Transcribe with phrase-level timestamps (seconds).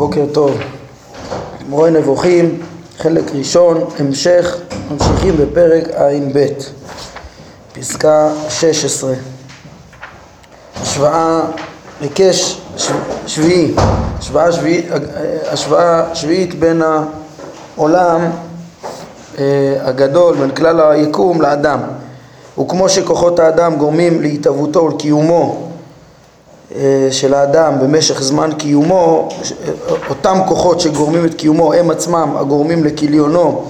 [0.00, 0.58] בוקר טוב.
[1.68, 2.60] מורה נבוכים,
[2.98, 4.56] חלק ראשון, המשך,
[4.90, 6.46] ממשיכים בפרק ע"ב,
[7.72, 9.12] פסקה 16.
[10.82, 11.40] השוואה,
[12.00, 12.60] היקש
[13.26, 13.74] שביעי,
[14.18, 14.86] השוואה, שביעי,
[15.52, 16.82] השוואה שביעית בין
[17.76, 18.20] העולם
[19.38, 21.80] אה, הגדול, בין כלל היקום לאדם.
[22.60, 25.69] וכמו שכוחות האדם גורמים להתהוותו ולקיומו
[27.10, 29.28] של האדם במשך זמן קיומו,
[30.08, 33.64] אותם כוחות שגורמים את קיומו הם עצמם הגורמים לכיליונו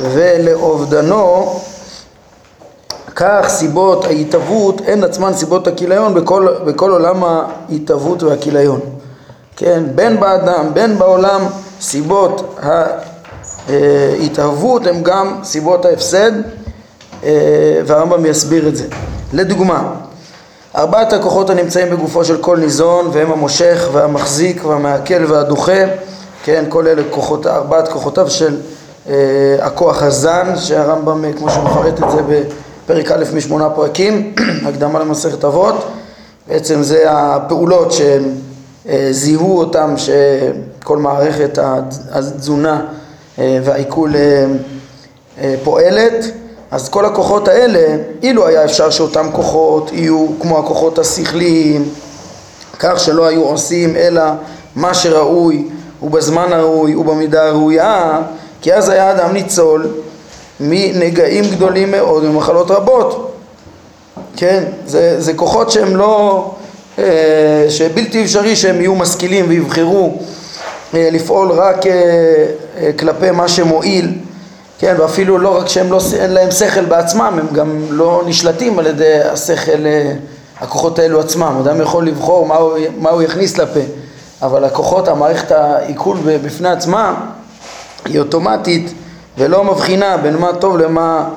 [0.00, 1.52] ולאובדנו,
[3.14, 8.80] כך סיבות ההתהוות הן עצמן סיבות הכיליון בכל, בכל עולם ההתהוות והכיליון.
[9.56, 11.40] כן, בין באדם, בין בעולם,
[11.80, 12.58] סיבות
[13.68, 16.32] ההתהוות הן גם סיבות ההפסד,
[17.24, 18.84] אה, והרמב"ם יסביר את זה.
[19.32, 19.92] לדוגמה,
[20.76, 25.84] ארבעת הכוחות הנמצאים בגופו של כל ניזון והם המושך והמחזיק והמעכל והדוחה.
[26.44, 28.56] כן, כל אלה כוחות, ארבעת כוחותיו של
[29.08, 29.14] אה,
[29.60, 32.22] הכוח הזן שהרמב"ם כמו שהוא מפרט את זה
[32.84, 34.34] בפרק א' משמונה פרקים
[34.66, 35.84] הקדמה למסכת אבות.
[36.48, 38.24] בעצם זה הפעולות שהם
[38.88, 41.58] אה, זיהו אותם שכל מערכת
[42.10, 42.84] התזונה
[43.38, 44.46] אה, והעיכול אה,
[45.40, 46.24] אה, פועלת
[46.72, 51.88] אז כל הכוחות האלה, אילו היה אפשר שאותם כוחות יהיו כמו הכוחות השכליים,
[52.78, 54.22] כך שלא היו עושים אלא
[54.76, 55.68] מה שראוי
[56.02, 58.20] ובזמן הראוי ובמידה הראויה,
[58.62, 59.88] כי אז היה אדם ניצול
[60.60, 63.34] מנגעים גדולים מאוד ומחלות רבות.
[64.36, 66.50] כן, זה, זה כוחות שהם לא,
[66.98, 70.18] אה, שבלתי אפשרי שהם יהיו משכילים ויבחרו
[70.94, 74.12] אה, לפעול רק אה, כלפי מה שמועיל
[74.82, 78.86] כן, ואפילו לא רק שהם לא, אין להם שכל בעצמם, הם גם לא נשלטים על
[78.86, 80.12] ידי השכל, אה,
[80.60, 81.56] הכוחות האלו עצמם.
[81.60, 83.80] אדם יכול לבחור מה הוא, מה הוא יכניס לפה,
[84.42, 87.14] אבל הכוחות, המערכת העיכול בפני עצמה
[88.04, 88.92] היא אוטומטית
[89.38, 91.28] ולא מבחינה בין מה טוב למה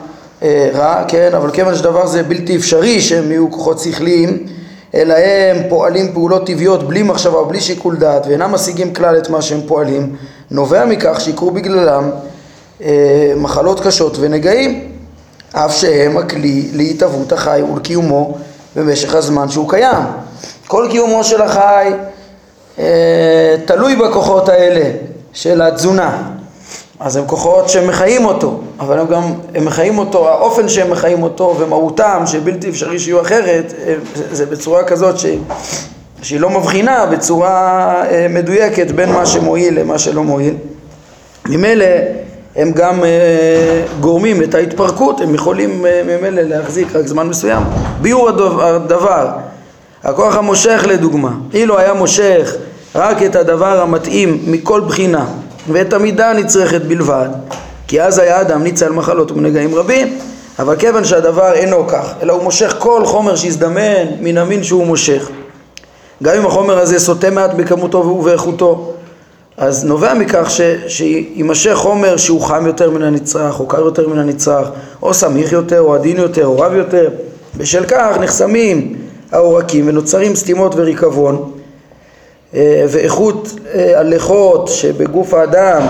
[0.43, 4.45] אה, רע, כן, אבל כיוון שדבר זה בלתי אפשרי שהם יהיו כוחות שכליים,
[4.95, 9.41] אלא הם פועלים פעולות טבעיות בלי מחשבה ובלי שיקול דעת ואינם משיגים כלל את מה
[9.41, 10.15] שהם פועלים,
[10.51, 12.09] נובע מכך שיקרו בגללם
[13.35, 14.91] מחלות קשות ונגעים,
[15.51, 18.37] אף שהם הכלי להתהוות החי ולקיומו
[18.75, 20.03] במשך הזמן שהוא קיים.
[20.67, 21.91] כל קיומו של החי
[22.79, 24.91] אה, תלוי בכוחות האלה
[25.33, 26.31] של התזונה.
[26.99, 31.55] אז הם כוחות שמחיים אותו, אבל הם גם, הם מחיים אותו, האופן שהם מחיים אותו
[31.59, 33.95] ומהותם שבלתי אפשרי שיהיו אחרת, אה,
[34.31, 35.25] זה בצורה כזאת ש,
[36.21, 40.55] שהיא לא מבחינה בצורה מדויקת בין מה שמועיל למה שלא מועיל.
[41.45, 41.85] ממילא
[42.55, 43.05] הם גם uh,
[43.99, 47.63] גורמים את ההתפרקות, הם יכולים uh, ממילא להחזיק רק זמן מסוים.
[48.01, 48.29] ביור
[48.61, 49.29] הדבר,
[50.03, 52.55] הכוח המושך לדוגמה, אילו היה מושך
[52.95, 55.25] רק את הדבר המתאים מכל בחינה
[55.71, 57.29] ואת המידה הנצרכת בלבד,
[57.87, 60.17] כי אז היה אדם ניצל מחלות ומנגעים רבים,
[60.59, 65.29] אבל כיוון שהדבר אינו כך, אלא הוא מושך כל חומר שהזדמן מן המין שהוא מושך,
[66.23, 68.94] גם אם החומר הזה סוטה מעט בכמותו ובאיכותו
[69.57, 74.19] אז נובע מכך ש, שיימשך חומר שהוא חם יותר מן הנצרך, או קר יותר מן
[74.19, 74.67] הנצרך,
[75.01, 77.09] או סמיך יותר, או עדין יותר, או רב יותר.
[77.57, 78.95] בשל כך נחסמים
[79.31, 81.51] העורקים ונוצרים סתימות וריקבון,
[82.53, 85.81] אה, ואיכות אה, הלכות שבגוף האדם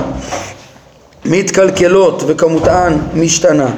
[1.25, 3.71] מתקלקלות וכמותן משתנה.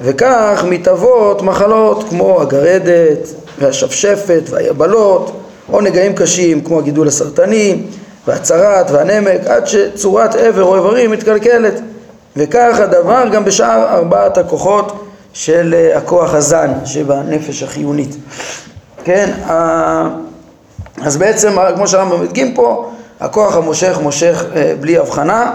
[0.00, 5.32] וכך מתהוות מחלות כמו הגרדת והשפשפת והיבלות,
[5.72, 7.82] או נגעים קשים כמו הגידול הסרטני,
[8.26, 11.80] והצרת והנמק עד שצורת עבר או איברים מתקלקלת.
[12.36, 18.16] וכך הדבר גם בשאר ארבעת הכוחות של אה, הכוח הזן שבנפש החיונית.
[19.04, 19.30] כן,
[21.02, 25.54] אז בעצם כמו שהרמב"ם מדגים פה הכוח המושך מושך אה, בלי הבחנה.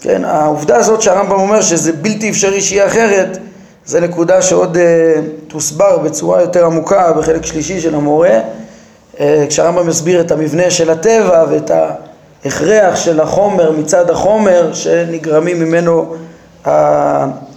[0.00, 3.38] כן, העובדה הזאת שהרמב"ם אומר שזה בלתי אפשרי שיהיה אחרת
[3.86, 4.76] זה נקודה שעוד
[5.48, 8.28] תוסבר בצורה יותר עמוקה בחלק שלישי של המורה.
[8.28, 8.40] אה,
[9.48, 11.70] כשהרמב"ם מסביר את המבנה של הטבע ואת
[12.44, 16.14] ההכרח של החומר מצד החומר שנגרמים ממנו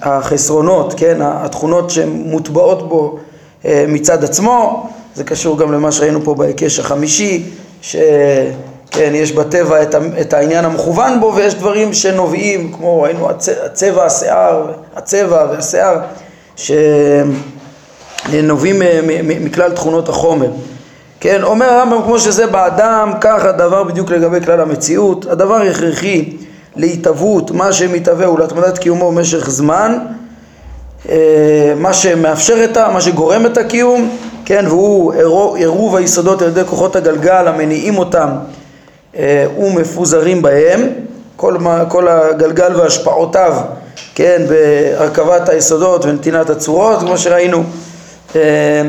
[0.01, 3.17] החסרונות, כן, התכונות שמוטבעות בו
[3.65, 7.43] אה, מצד עצמו, זה קשור גם למה שראינו פה בהיקש החמישי,
[7.81, 9.83] שכן, יש בטבע
[10.21, 13.29] את, העניין המכוון בו ויש דברים שנובעים, כמו ראינו
[13.65, 15.99] הצבע, השיער, הצבע והשיער,
[16.55, 18.81] שנובעים
[19.41, 20.49] מכלל תכונות החומר.
[21.21, 26.38] כן, אומר הרמב"ם כמו שזה באדם, כך הדבר בדיוק לגבי כלל המציאות, הדבר הכרחי
[26.75, 29.97] להתהוות, מה שמתהווה הוא להתמדת קיומו במשך זמן,
[31.09, 32.89] אה, מה שמאפשר את ה...
[32.94, 38.29] מה שגורם את הקיום, כן, והוא עירוב היסודות על ידי כוחות הגלגל המניעים אותם
[39.17, 40.88] אה, ומפוזרים בהם,
[41.35, 41.57] כל,
[41.89, 43.53] כל הגלגל והשפעותיו,
[44.15, 47.63] כן, בהרכבת היסודות ונתינת הצורות, כמו שראינו,
[48.35, 48.81] אה,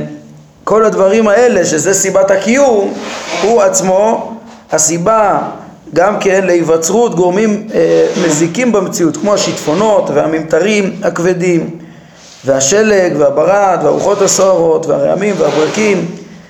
[0.64, 2.94] כל הדברים האלה, שזה סיבת הקיום,
[3.42, 4.32] הוא עצמו
[4.72, 5.38] הסיבה
[5.94, 11.78] גם כן להיווצרות גורמים אה, מזיקים במציאות, כמו השיטפונות והממטרים הכבדים
[12.44, 16.06] והשלג והברד והרוחות הסוערות והרעמים והברקים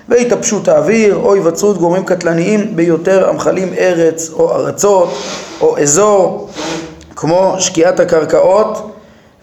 [0.08, 5.14] והתאפשות האוויר או היווצרות גורמים קטלניים ביותר המכלים ארץ או ארצות
[5.60, 6.48] או אזור
[7.16, 8.90] כמו שקיעת הקרקעות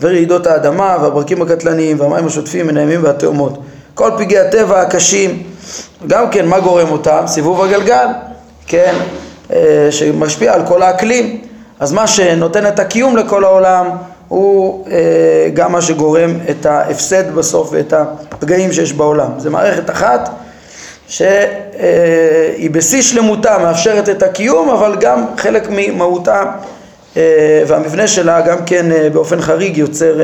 [0.01, 3.57] ורעידות האדמה והברקים הקטלניים והמים השוטפים, הנעימים והתאומות.
[3.99, 5.43] כל פגעי הטבע הקשים,
[6.07, 7.23] גם כן מה גורם אותם?
[7.27, 8.05] סיבוב הגלגל,
[8.67, 8.95] כן,
[9.53, 11.41] אה, שמשפיע על כל האקלים.
[11.79, 13.89] אז מה שנותן את הקיום לכל העולם
[14.27, 17.93] הוא אה, גם מה שגורם את ההפסד בסוף ואת
[18.31, 19.31] הפגעים שיש בעולם.
[19.37, 20.29] זה מערכת אחת
[21.07, 26.43] שהיא בשיא שלמותה מאפשרת את הקיום, אבל גם חלק ממהותה
[27.17, 30.21] אה, והמבנה שלה גם כן באופן חריג יוצר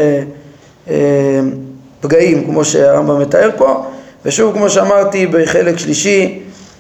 [2.06, 3.86] פגעים, כמו שהרמב"ם מתאר פה.
[4.26, 6.40] ושוב, כמו שאמרתי, בחלק שלישי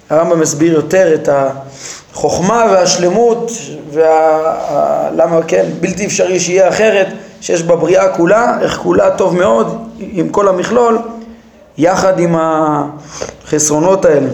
[0.10, 3.52] הרמב"ם מסביר יותר את החוכמה והשלמות
[3.92, 7.08] ולמה כן בלתי אפשרי שיהיה אחרת
[7.42, 10.98] שיש בבריאה כולה, איך כולה טוב מאוד עם כל המכלול
[11.78, 14.30] יחד עם החסרונות האלה.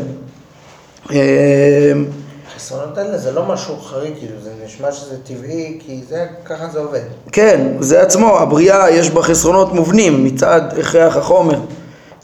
[2.62, 6.80] החסרונות האלה זה לא משהו חריג, כאילו זה נשמע שזה טבעי, כי זה, ככה זה
[6.80, 7.00] עובד.
[7.32, 11.60] כן, זה עצמו, הבריאה יש בה חסרונות מובנים מצד הכרח החומר,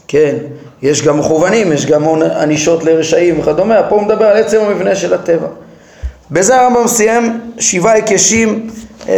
[0.08, 0.36] כן.
[0.82, 5.14] יש גם מכוונים, יש גם ענישות לרשעים וכדומה, פה הוא מדבר על עצם המבנה של
[5.14, 5.48] הטבע.
[6.30, 8.70] בזה הרמב"ם סיים שבעה היקשים,
[9.08, 9.14] אה,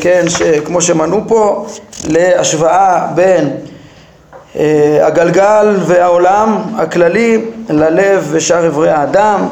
[0.00, 0.24] כן,
[0.64, 1.66] כמו שמנו פה,
[2.08, 3.50] להשוואה בין
[4.56, 9.48] אה, הגלגל והעולם הכללי ללב ושאר אברי האדם,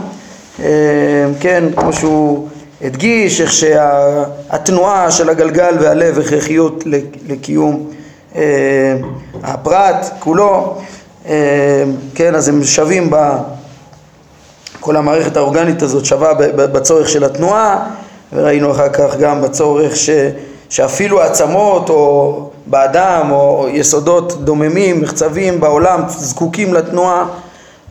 [1.40, 2.48] כן, כמו שהוא
[2.82, 6.84] הדגיש, איך שהתנועה של הגלגל והלב הכרחיות
[7.28, 7.90] לקיום
[9.42, 10.76] הפרט כולו.
[11.28, 13.16] אה, כן, אז הם שווים ב...
[14.80, 17.86] כל המערכת האורגנית הזאת שווה בצורך של התנועה,
[18.32, 20.10] וראינו אחר כך גם בצורך ש...
[20.68, 27.24] שאפילו עצמות או באדם או יסודות דוממים, מחצבים בעולם זקוקים לתנועה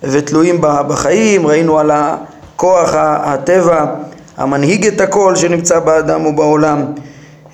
[0.04, 1.92] ותלויים בחיים, ראינו על
[2.56, 3.86] הכוח הטבע
[4.38, 6.86] המנהיג את הכל שנמצא באדם ובעולם,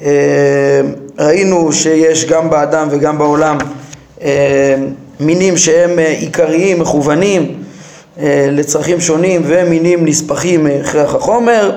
[0.01, 0.81] אה,
[1.19, 3.57] ראינו שיש גם באדם וגם בעולם
[4.21, 4.75] אה,
[5.19, 7.63] מינים שהם אה, עיקריים, מכוונים
[8.51, 11.71] לצרכים שונים ומינים נספחים מהכרח החומר.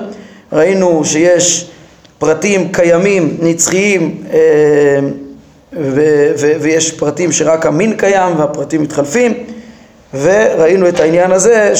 [0.53, 1.69] ראינו שיש
[2.17, 4.99] פרטים קיימים, נצחיים, אה,
[6.59, 9.33] ויש פרטים שרק המין קיים והפרטים מתחלפים,
[10.13, 11.75] וראינו את העניין הזה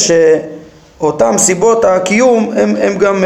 [1.00, 3.24] שאותם סיבות הקיום הם, הם גם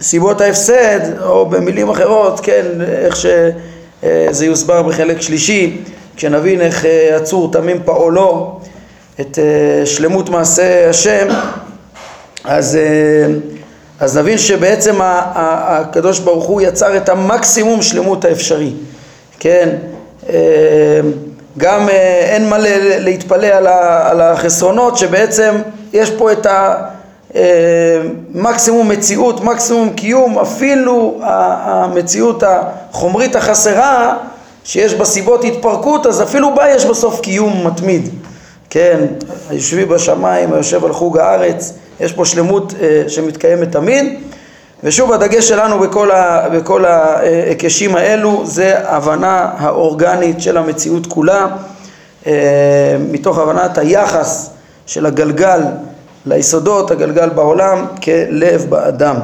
[0.00, 5.76] סיבות ההפסד, או במילים אחרות, כן, איך שזה יוסבר בחלק שלישי,
[6.16, 8.60] כשנבין איך אה, עצור תמים פעולו
[9.20, 11.28] את אה, שלמות מעשה השם
[12.44, 13.34] אז, אה,
[14.00, 18.72] אז נבין שבעצם הקדוש ברוך הוא יצר את המקסימום שלמות האפשרי
[19.38, 19.68] כן
[21.58, 21.88] גם
[22.20, 22.56] אין מה
[22.98, 23.46] להתפלא
[24.04, 25.54] על החסרונות שבעצם
[25.94, 26.46] יש פה את
[28.34, 34.16] המקסימום מציאות, מקסימום קיום, אפילו המציאות החומרית החסרה
[34.64, 38.08] שיש בה סיבות התפרקות, אז אפילו בה יש בסוף קיום מתמיד.
[38.70, 39.00] כן,
[39.50, 44.20] היושבי בשמיים, היושב על חוג הארץ, יש פה שלמות אה, שמתקיימת תמיד.
[44.84, 51.46] ושוב הדגש שלנו בכל, ה, בכל ההיקשים האלו זה הבנה האורגנית של המציאות כולה,
[52.26, 52.32] אה,
[53.10, 54.53] מתוך הבנת היחס
[54.86, 55.60] של הגלגל
[56.26, 59.16] ליסודות, הגלגל בעולם, כלב באדם.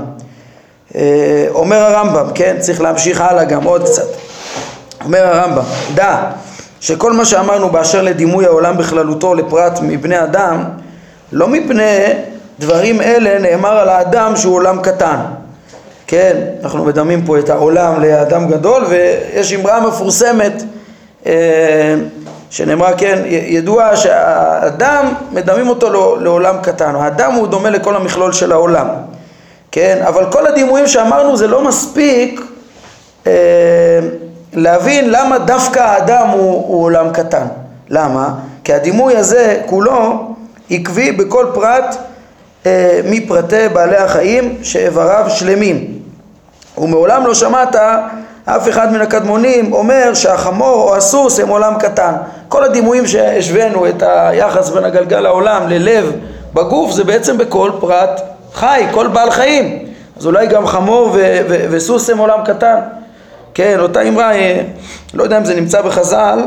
[0.94, 4.06] אה, אומר הרמב"ם, כן, צריך להמשיך הלאה גם עוד קצת.
[5.04, 5.64] אומר הרמב"ם,
[5.94, 6.30] דע
[6.80, 10.64] שכל מה שאמרנו באשר לדימוי העולם בכללותו לפרט מבני אדם,
[11.32, 12.06] לא מפני
[12.58, 15.16] דברים אלה נאמר על האדם שהוא עולם קטן.
[16.06, 20.62] כן, אנחנו מדמים פה את העולם לאדם גדול, ויש אמרה מפורסמת
[21.26, 21.94] אה,
[22.50, 26.94] שנאמרה, כן, ידוע שהאדם, מדמים אותו לעולם קטן.
[26.94, 28.88] האדם הוא דומה לכל המכלול של העולם.
[29.72, 32.40] כן, אבל כל הדימויים שאמרנו זה לא מספיק
[33.26, 33.32] אה,
[34.52, 37.46] להבין למה דווקא האדם הוא, הוא עולם קטן.
[37.88, 38.34] למה?
[38.64, 40.26] כי הדימוי הזה כולו
[40.70, 41.96] עקבי בכל פרט
[42.66, 45.98] אה, מפרטי בעלי החיים שאיבריו שלמים.
[46.78, 47.76] ומעולם לא שמעת
[48.44, 52.12] אף אחד מן הקדמונים אומר שהחמור או הסוס הם עולם קטן.
[52.48, 56.12] כל הדימויים שהשווינו את היחס בין הגלגל העולם ללב
[56.54, 58.20] בגוף זה בעצם בכל פרט
[58.54, 59.78] חי, כל בעל חיים.
[60.18, 62.76] אז אולי גם חמור ו- ו- וסוס הם עולם קטן.
[63.54, 64.62] כן, אותה אמרה, אה,
[65.14, 66.38] לא יודע אם זה נמצא בחז"ל,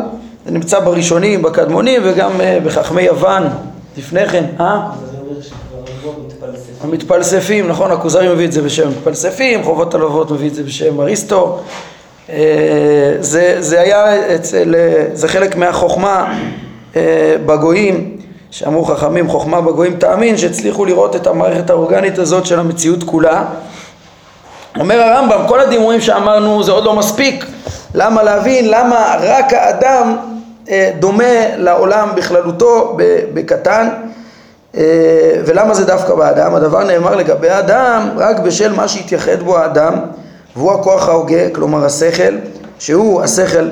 [0.46, 3.44] זה נמצא בראשונים, בקדמונים וגם אה, בחכמי יוון
[3.98, 4.80] לפני כן, אה?
[6.82, 11.60] המתפלספים, נכון, הכוזרי מביא את זה בשם המתפלספים, חובות הלבבות מביא את זה בשם אריסטו.
[12.30, 12.36] אה,
[13.20, 14.76] זה, זה היה אצל,
[15.14, 16.40] זה חלק מהחוכמה
[17.46, 18.18] בגויים,
[18.52, 23.46] שאמרו חכמים, חוכמה בגויים תאמין, שהצליחו לראות את המערכת האורגנית הזאת של המציאות כולה.
[24.80, 27.46] אומר הרמב"ם, כל הדימויים שאמרנו זה עוד לא מספיק.
[27.96, 28.70] למה להבין?
[28.70, 30.18] למה רק האדם
[30.70, 32.98] אה, דומה לעולם בכללותו
[33.34, 33.94] בקטן, אה,
[35.46, 36.56] ולמה זה דווקא באדם?
[36.56, 39.94] הדבר נאמר לגבי האדם רק בשל מה שהתייחד בו האדם,
[40.56, 42.36] והוא הכוח ההוגה, כלומר השכל,
[42.80, 43.70] שהוא השכל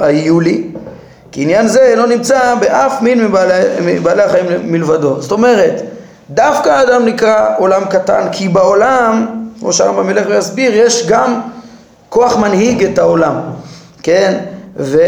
[0.00, 0.64] היולי,
[1.32, 5.22] כי עניין זה לא נמצא באף מין מבעלי, מבעלי החיים מלבדו.
[5.22, 5.82] זאת אומרת,
[6.30, 9.26] דווקא האדם נקרא עולם קטן, כי בעולם
[9.60, 11.40] כמו שהרמב"ם ילך ויסביר, יש גם
[12.08, 13.34] כוח מנהיג את העולם,
[14.02, 14.38] כן?
[14.80, 14.98] ו...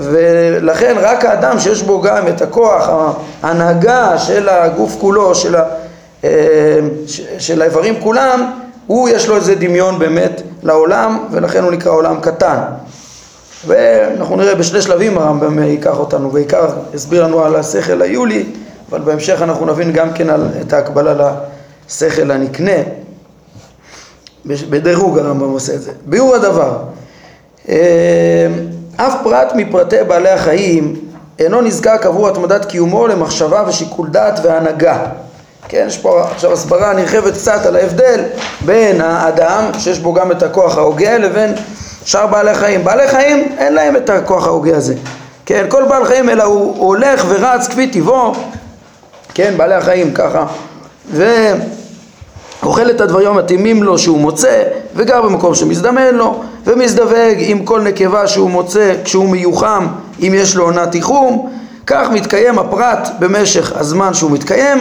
[0.00, 2.88] ולכן רק האדם שיש בו גם את הכוח,
[3.42, 5.64] ההנהגה של הגוף כולו, של, ה...
[6.24, 6.78] אה,
[7.38, 8.50] של האיברים כולם,
[8.86, 12.58] הוא יש לו איזה דמיון באמת לעולם, ולכן הוא נקרא עולם קטן.
[13.66, 18.44] ואנחנו נראה בשני שלבים הרמב"ם ייקח אותנו, בעיקר יסביר לנו על השכל היולי,
[18.90, 21.34] אבל בהמשך אנחנו נבין גם כן על, את ההקבלה
[21.88, 22.82] לשכל הנקנה.
[24.46, 25.92] בדירוג הרמב"ם עושה את זה.
[26.06, 26.76] ביאור הדבר,
[28.96, 30.94] אף פרט מפרטי בעלי החיים
[31.38, 34.98] אינו נזקק עבור התמדת קיומו למחשבה ושיקול דעת והנהגה.
[35.68, 38.20] כן, יש פה עכשיו הסברה נרחבת קצת על ההבדל
[38.60, 41.54] בין האדם, שיש בו גם את הכוח ההוגה, לבין
[42.04, 42.84] שאר בעלי חיים.
[42.84, 44.94] בעלי חיים אין להם את הכוח ההוגה הזה.
[45.46, 48.32] כן, כל בעל חיים אלא הוא, הולך ורץ כפי טבעו,
[49.34, 50.46] כן, בעלי החיים ככה.
[51.10, 51.24] ו...
[52.62, 54.62] אוכל את הדברים המתאימים לו שהוא מוצא
[54.94, 59.86] וגר במקום שמזדמן לו ומזדווג עם כל נקבה שהוא מוצא כשהוא מיוחם
[60.20, 61.50] אם יש לו עונת תיחום
[61.86, 64.78] כך מתקיים הפרט במשך הזמן שהוא מתקיים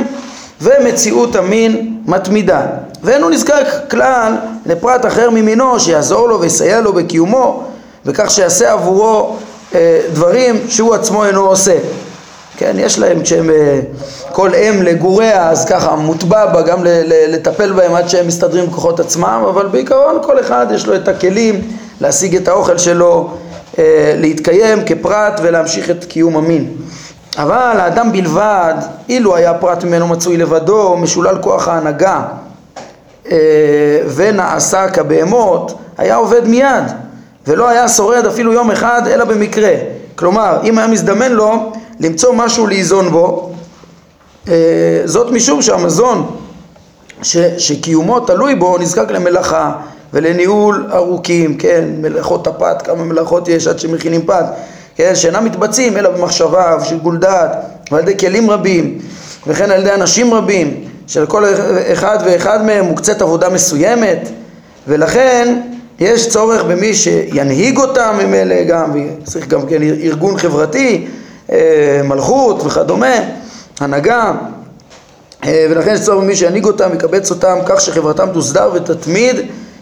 [0.61, 2.61] ומציאות המין מתמידה.
[3.03, 4.33] ואין הוא נזקק כלל
[4.65, 7.63] לפרט אחר ממינו שיעזור לו ויסייע לו בקיומו
[8.05, 9.35] וכך שיעשה עבורו
[9.75, 11.77] אה, דברים שהוא עצמו אינו עושה.
[12.57, 13.79] כן, יש להם, כשהם, אה,
[14.31, 16.79] כל אם לגוריה, אז ככה מוטבע בה גם
[17.27, 21.61] לטפל בהם עד שהם מסתדרים בכוחות עצמם, אבל בעיקרון כל אחד יש לו את הכלים
[22.01, 23.29] להשיג את האוכל שלו,
[23.79, 26.75] אה, להתקיים כפרט ולהמשיך את קיום המין.
[27.37, 28.73] אבל האדם בלבד,
[29.09, 32.21] אילו היה פרט ממנו מצוי לבדו, משולל כוח ההנהגה
[33.31, 33.37] אה,
[34.15, 36.83] ונעשה כבהמות, היה עובד מיד,
[37.47, 39.71] ולא היה שורד אפילו יום אחד אלא במקרה.
[40.15, 43.51] כלומר, אם היה מזדמן לו למצוא משהו לאיזון בו,
[45.05, 46.35] זאת משום שהמזון
[47.21, 49.71] ש, שקיומו תלוי בו נזקק למלאכה
[50.13, 54.45] ולניהול ארוכים, כן, מלאכות הפת, כמה מלאכות יש עד שמכינים פת,
[54.95, 57.51] כן, שאינם מתבצעים אלא במחשבה ושיקול דעת
[57.91, 58.99] ועל ידי כלים רבים
[59.47, 61.45] וכן על ידי אנשים רבים שלכל
[61.93, 64.29] אחד ואחד מהם מוקצת עבודה מסוימת
[64.87, 65.61] ולכן
[65.99, 68.91] יש צורך במי שינהיג אותם ממילא גם,
[69.23, 71.07] וצריך גם כן ארגון חברתי
[71.51, 73.15] אה, מלכות וכדומה,
[73.79, 74.31] הנהגה,
[75.45, 79.35] אה, ולכן יש צורך במי שינהיג אותם, יקבץ אותם כך שחברתם תוסדר ותתמיד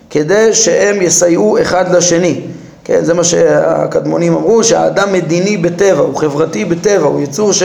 [0.09, 2.41] כדי שהם יסייעו אחד לשני.
[2.83, 7.63] כן, זה מה שהקדמונים אמרו, שהאדם מדיני בטבע, הוא חברתי בטבע, הוא יצור ש,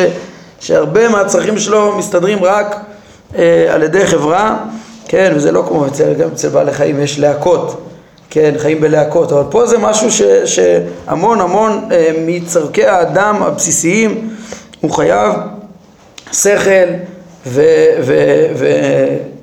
[0.61, 2.77] שהרבה מהצרכים שלו מסתדרים רק
[3.37, 4.57] אה, על ידי חברה,
[5.09, 7.83] כן, וזה לא כמו אצל, גם אצל בעלי חיים יש להקות.
[8.31, 14.31] כן, חיים בלהקות, אבל פה זה משהו ש, שהמון המון אה, מצורכי האדם הבסיסיים
[14.81, 15.33] הוא חייב
[16.33, 16.85] שכל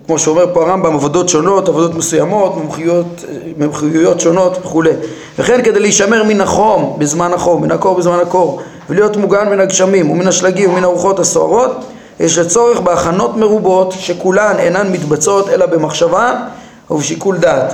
[0.04, 3.26] וכמו שאומר פה הרמב"ם, עבודות שונות, עבודות מסוימות, מומחיויות,
[3.58, 4.92] מומחיויות שונות וכולי.
[5.40, 10.10] וכן כדי להישמר מן החום בזמן החום, מן הקור בזמן הקור, ולהיות מוגן מן הגשמים
[10.10, 11.72] ומן השלגים ומן הרוחות הסוערות,
[12.20, 16.34] יש לצורך בהכנות מרובות שכולן אינן מתבצעות אלא במחשבה
[16.92, 17.74] ובשיקול דעת.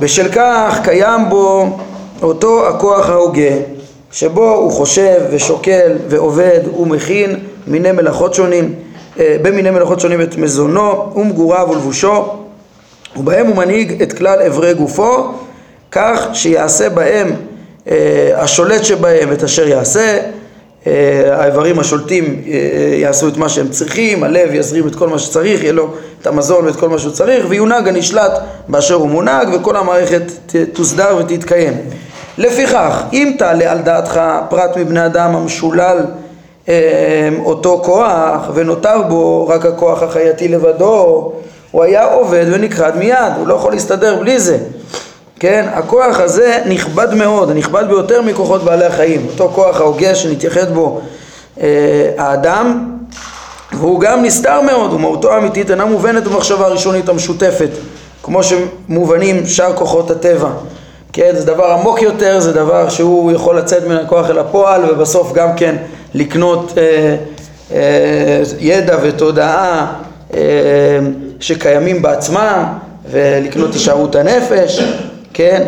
[0.00, 1.78] בשל כך קיים בו
[2.22, 3.54] אותו הכוח ההוגה
[4.12, 8.74] שבו הוא חושב ושוקל ועובד ומכין מיני מלאכות שונים
[9.20, 12.24] אה, במיני מלאכות שונים את מזונו ומגוריו ולבושו
[13.16, 15.32] ובהם הוא מנהיג את כלל אברי גופו
[15.90, 17.30] כך שיעשה בהם
[17.90, 20.18] אה, השולט שבהם את אשר יעשה
[20.86, 20.92] אה,
[21.30, 22.42] האיברים השולטים
[23.00, 26.64] יעשו את מה שהם צריכים, הלב יזרים את כל מה שצריך, יהיה לו את המזון
[26.64, 28.32] ואת כל מה שהוא צריך, ויונהג הנשלט
[28.68, 30.22] באשר הוא מונהג, וכל המערכת
[30.72, 31.72] תוסדר ותתקיים.
[32.38, 35.98] לפיכך, אם תעלה על דעתך פרט מבני אדם המשולל
[37.44, 41.32] אותו כוח ונותר בו רק הכוח החייתי לבדו,
[41.70, 44.58] הוא היה עובד ונכחד מיד, הוא לא יכול להסתדר בלי זה.
[45.40, 51.00] כן, הכוח הזה נכבד מאוד, נכבד ביותר מכוחות בעלי החיים, אותו כוח ההוגה שנתייחד בו
[51.60, 52.96] אה, האדם,
[53.72, 57.70] והוא גם נסתר מאוד, ומהותו האמיתית אינה מובנת במחשבה הראשונית המשותפת,
[58.22, 60.50] כמו שמובנים שאר כוחות הטבע.
[61.12, 65.32] כן, זה דבר עמוק יותר, זה דבר שהוא יכול לצאת מן הכוח אל הפועל, ובסוף
[65.32, 65.76] גם כן
[66.14, 67.16] לקנות אה,
[67.72, 69.92] אה, ידע ותודעה
[70.34, 70.40] אה,
[71.40, 72.64] שקיימים בעצמם,
[73.10, 74.80] ולקנות הישארות הנפש.
[75.34, 75.66] כן?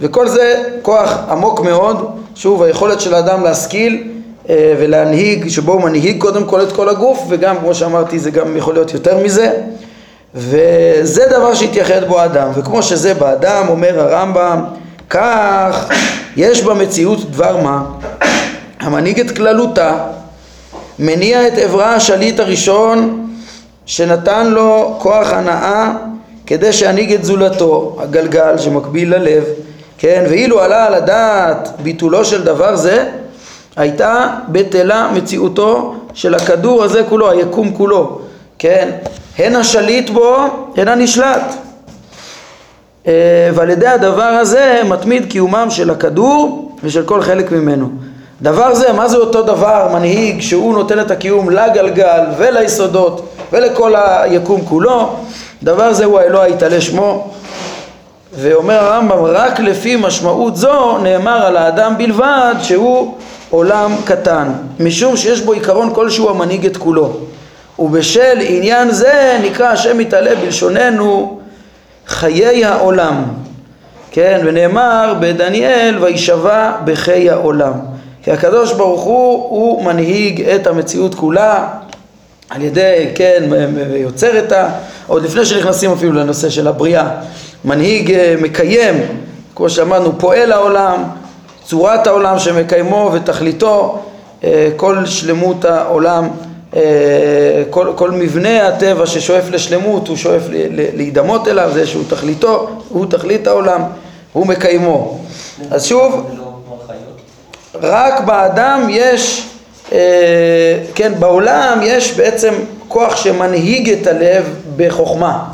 [0.00, 4.08] וכל זה כוח עמוק מאוד, שוב היכולת של האדם להשכיל
[4.48, 8.56] אה, ולהנהיג, שבו הוא מנהיג קודם כל את כל הגוף, וגם כמו שאמרתי זה גם
[8.56, 9.50] יכול להיות יותר מזה,
[10.34, 14.64] וזה דבר שהתייחד בו האדם, וכמו שזה באדם, אומר הרמב"ם,
[15.10, 15.88] כך
[16.36, 17.84] יש במציאות דבר מה,
[18.80, 19.96] המנהיג את כללותה,
[20.98, 23.26] מניע את אברה השליט הראשון
[23.86, 25.92] שנתן לו כוח הנאה
[26.46, 29.44] כדי שינהיג את זולתו, הגלגל שמקביל ללב,
[29.98, 33.08] כן, ואילו עלה על הדעת ביטולו של דבר זה,
[33.76, 38.20] הייתה בטלה מציאותו של הכדור הזה כולו, היקום כולו,
[38.58, 38.90] כן,
[39.38, 40.36] הן השליט בו,
[40.76, 41.54] הן הנשלט.
[43.06, 43.12] אה,
[43.54, 47.88] ועל ידי הדבר הזה מתמיד קיומם של הכדור ושל כל חלק ממנו.
[48.42, 54.60] דבר זה, מה זה אותו דבר, מנהיג שהוא נותן את הקיום לגלגל וליסודות ולכל היקום
[54.64, 55.16] כולו,
[55.62, 57.30] דבר זה הוא האלוה יתעלה שמו
[58.38, 63.14] ואומר הרמב"ם רק לפי משמעות זו נאמר על האדם בלבד שהוא
[63.50, 67.12] עולם קטן משום שיש בו עיקרון כלשהו המנהיג את כולו
[67.78, 71.40] ובשל עניין זה נקרא השם יתעלה בלשוננו
[72.06, 73.24] חיי העולם.
[74.10, 77.72] כן ונאמר בדניאל וישבע בחיי העולם
[78.22, 81.68] כי הקדוש ברוך הוא הוא מנהיג את המציאות כולה
[82.50, 83.42] על ידי, כן,
[83.96, 84.68] יוצר את ה...
[85.06, 87.08] עוד לפני שנכנסים אפילו לנושא של הבריאה,
[87.64, 88.94] מנהיג אה, מקיים,
[89.54, 91.02] כמו שאמרנו, פועל העולם,
[91.64, 94.02] צורת העולם שמקיימו ותכליתו,
[94.44, 96.28] אה, כל שלמות העולם,
[97.70, 103.46] כל, כל מבנה הטבע ששואף לשלמות, הוא שואף להידמות אליו, זה שהוא תכליתו, הוא תכלית
[103.46, 103.82] העולם,
[104.32, 105.18] הוא מקיימו.
[105.70, 106.30] אז שוב,
[107.82, 109.48] רק באדם יש
[109.92, 112.54] אה, כן, בעולם יש בעצם
[112.88, 115.44] כוח שמנהיג את הלב בחוכמה,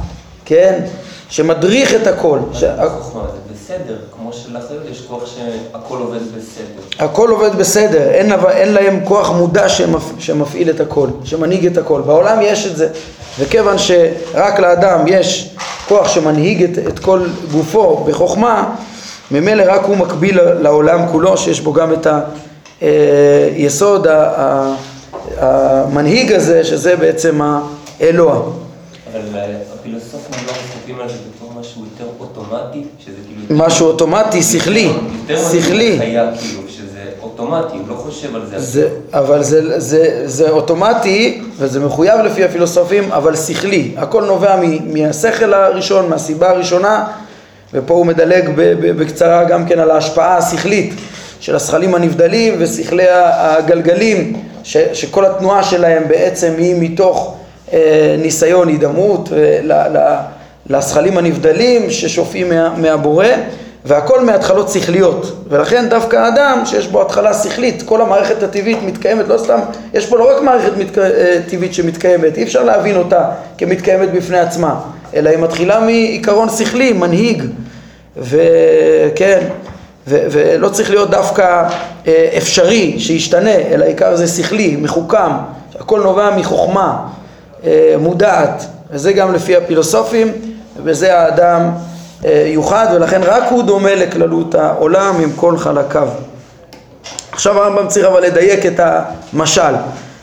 [0.44, 0.80] כן?
[1.28, 2.38] שמדריך את הכל.
[2.88, 3.38] חוכמה, זה
[3.70, 7.04] בסדר, כמו שלחיות יש כוח שהכל עובד בסדר.
[7.04, 10.02] הכל עובד בסדר, אין, אין להם כוח מודע שמפ...
[10.18, 12.00] שמפעיל את הכל, שמנהיג את הכל.
[12.00, 12.88] בעולם יש את זה,
[13.38, 15.56] וכיוון שרק לאדם יש
[15.88, 18.74] כוח שמנהיג את, את כל גופו בחוכמה,
[19.30, 22.20] ממילא רק הוא מקביל לעולם כולו, שיש בו גם את ה...
[22.82, 23.48] אה,
[25.36, 27.40] המנהיג הזה, שזה בעצם
[28.00, 28.40] האלוה.
[29.12, 29.20] אבל
[29.74, 31.29] הפילוסופים לא מסתכלים על זה
[31.80, 33.64] משהו יותר אוטומטי, שזה כאילו...
[33.64, 34.90] משהו אוטומטי, שכלי,
[35.52, 35.98] שכלי.
[35.98, 38.58] חיה כאילו, שזה אוטומטי, הוא לא חושב על זה.
[38.58, 43.94] זה אבל זה, זה, זה אוטומטי, וזה מחויב לפי הפילוסופים, אבל שכלי.
[43.96, 47.06] הכל נובע מהשכל הראשון, מהסיבה הראשונה,
[47.74, 48.50] ופה הוא מדלג
[48.96, 50.94] בקצרה גם כן על ההשפעה השכלית.
[51.40, 57.36] של השכלים הנבדלים ושכלי הגלגלים, ש, שכל התנועה שלהם בעצם היא מתוך
[57.72, 59.28] אה, ניסיון הידמות
[60.68, 63.26] לשכלים הנבדלים ששופעים מה, מהבורא
[63.84, 65.44] והכל מהתחלות שכליות.
[65.48, 69.58] ולכן דווקא האדם שיש בו התחלה שכלית כל המערכת הטבעית מתקיימת לא סתם
[69.94, 70.98] יש פה לא רק מערכת מתק...
[70.98, 74.80] אה, טבעית שמתקיימת אי אפשר להבין אותה כמתקיימת בפני עצמה
[75.14, 77.42] אלא היא מתחילה מעיקרון שכלי מנהיג.
[78.16, 79.40] וכן
[80.06, 81.68] ולא צריך להיות דווקא
[82.06, 85.30] אה, אפשרי שישתנה, אלא העיקר זה שכלי, מחוכם,
[85.80, 87.06] הכל נובע מחוכמה
[87.64, 90.32] אה, מודעת, וזה גם לפי הפילוסופים,
[90.82, 91.70] ובזה האדם
[92.24, 96.08] אה, יוחד, ולכן רק הוא דומה לכללות העולם עם כל חלקיו.
[97.32, 98.80] עכשיו הרמב"ם צריך אבל לדייק את
[99.32, 99.74] המשל,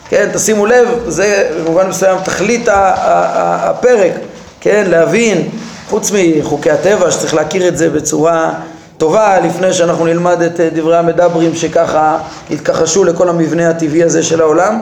[0.08, 4.12] כן, תשימו לב, זה במובן מסוים תכלית הפרק,
[4.60, 5.48] כן, להבין,
[5.88, 8.52] חוץ מחוקי הטבע שצריך להכיר את זה בצורה
[8.98, 12.18] טובה לפני שאנחנו נלמד את אה, דברי המדברים שככה
[12.50, 14.80] התכחשו לכל המבנה הטבעי הזה של העולם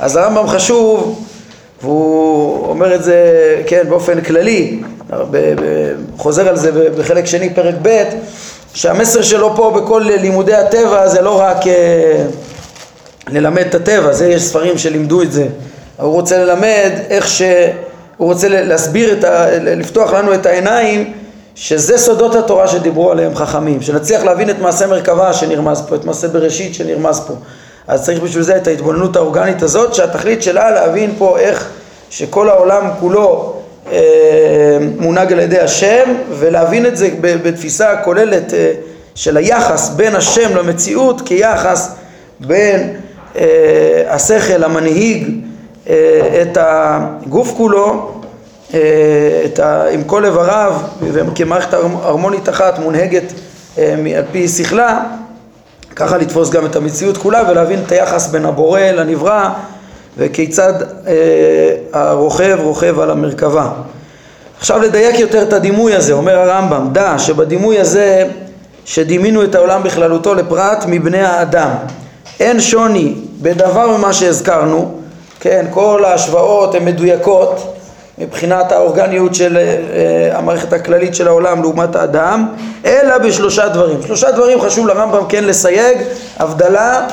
[0.00, 1.24] אז הרמב"ם חשוב
[1.82, 3.16] והוא אומר את זה
[3.66, 4.82] כן באופן כללי
[6.18, 8.02] חוזר על זה בחלק שני פרק ב'
[8.74, 12.24] שהמסר שלו פה בכל לימודי הטבע זה לא רק אה,
[13.28, 15.46] ללמד את הטבע, זה יש ספרים שלימדו את זה
[15.98, 17.42] הוא רוצה ללמד איך ש...
[18.16, 19.46] הוא רוצה להסביר, את ה...
[19.60, 21.12] לפתוח לנו את העיניים
[21.54, 26.28] שזה סודות התורה שדיברו עליהם חכמים, שנצליח להבין את מעשה מרכבה שנרמז פה, את מעשה
[26.28, 27.34] בראשית שנרמז פה.
[27.88, 31.68] אז צריך בשביל זה את ההתבוננות האורגנית הזאת, שהתכלית שלה להבין פה איך
[32.10, 33.57] שכל העולם כולו
[35.00, 38.72] מונהג על ידי השם, ולהבין את זה בתפיסה כוללת אה,
[39.14, 41.94] של היחס בין השם למציאות כיחס
[42.40, 42.96] בין
[43.36, 45.28] אה, השכל המנהיג
[45.88, 48.12] אה, את הגוף כולו,
[48.74, 48.80] אה,
[49.44, 53.32] את ה, עם כל איבריו וכמערכת הרמונית אחת מונהגת
[53.78, 55.00] אה, על פי שכלה,
[55.96, 59.48] ככה לתפוס גם את המציאות כולה ולהבין את היחס בין הבורא לנברא
[60.18, 60.72] וכיצד
[61.06, 61.14] אה,
[61.92, 63.70] הרוכב רוכב על המרכבה.
[64.58, 68.24] עכשיו לדייק יותר את הדימוי הזה, אומר הרמב"ם, דע שבדימוי הזה
[68.84, 71.70] שדימינו את העולם בכללותו לפרט מבני האדם.
[72.40, 75.00] אין שוני בדבר ממה שהזכרנו,
[75.40, 77.74] כן, כל ההשוואות הן מדויקות
[78.18, 82.48] מבחינת האורגניות של uh, המערכת הכללית של העולם לעומת האדם,
[82.84, 84.02] אלא בשלושה דברים.
[84.06, 85.98] שלושה דברים חשוב לרמב"ם כן לסייג,
[86.38, 87.06] הבדלה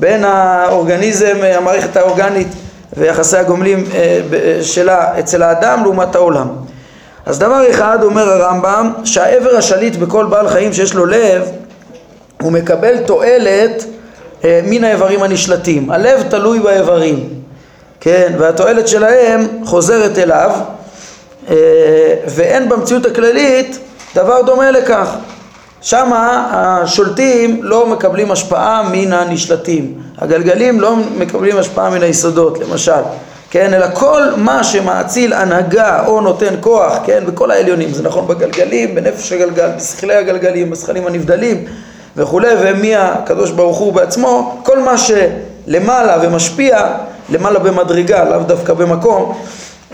[0.00, 2.48] בין האורגניזם, המערכת האורגנית
[2.96, 3.94] ויחסי הגומלים uh,
[4.62, 6.48] שלה אצל האדם לעומת העולם.
[7.26, 11.42] אז דבר אחד אומר הרמב"ם שהעבר השליט בכל בעל חיים שיש לו לב
[12.42, 13.84] הוא מקבל תועלת
[14.44, 15.90] אה, מן האיברים הנשלטים.
[15.90, 17.28] הלב תלוי באיברים,
[18.00, 20.50] כן, והתועלת שלהם חוזרת אליו
[21.50, 21.56] אה,
[22.26, 23.78] ואין במציאות הכללית
[24.14, 25.08] דבר דומה לכך.
[25.82, 33.02] שמה השולטים לא מקבלים השפעה מן הנשלטים, הגלגלים לא מקבלים השפעה מן היסודות למשל,
[33.50, 38.94] כן, אלא כל מה שמאציל הנהגה או נותן כוח, כן, בכל העליונים, זה נכון בגלגלים,
[38.94, 41.64] בנפש הגלגל, בשכלי הגלגלים, בשכלים הנבדלים
[42.16, 46.86] וכולי, ומי הקדוש ברוך הוא בעצמו, כל מה שלמעלה ומשפיע,
[47.30, 49.38] למעלה במדרגה, לאו דווקא במקום,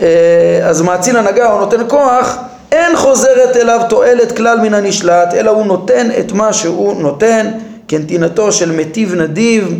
[0.01, 2.37] אה, אז מאציל הנהגה או נותן כוח,
[2.77, 7.47] אין חוזרת אליו תועלת כלל מן הנשלט, אלא הוא נותן את מה שהוא נותן,
[7.89, 9.75] כנתינתו של מטיב נדיב,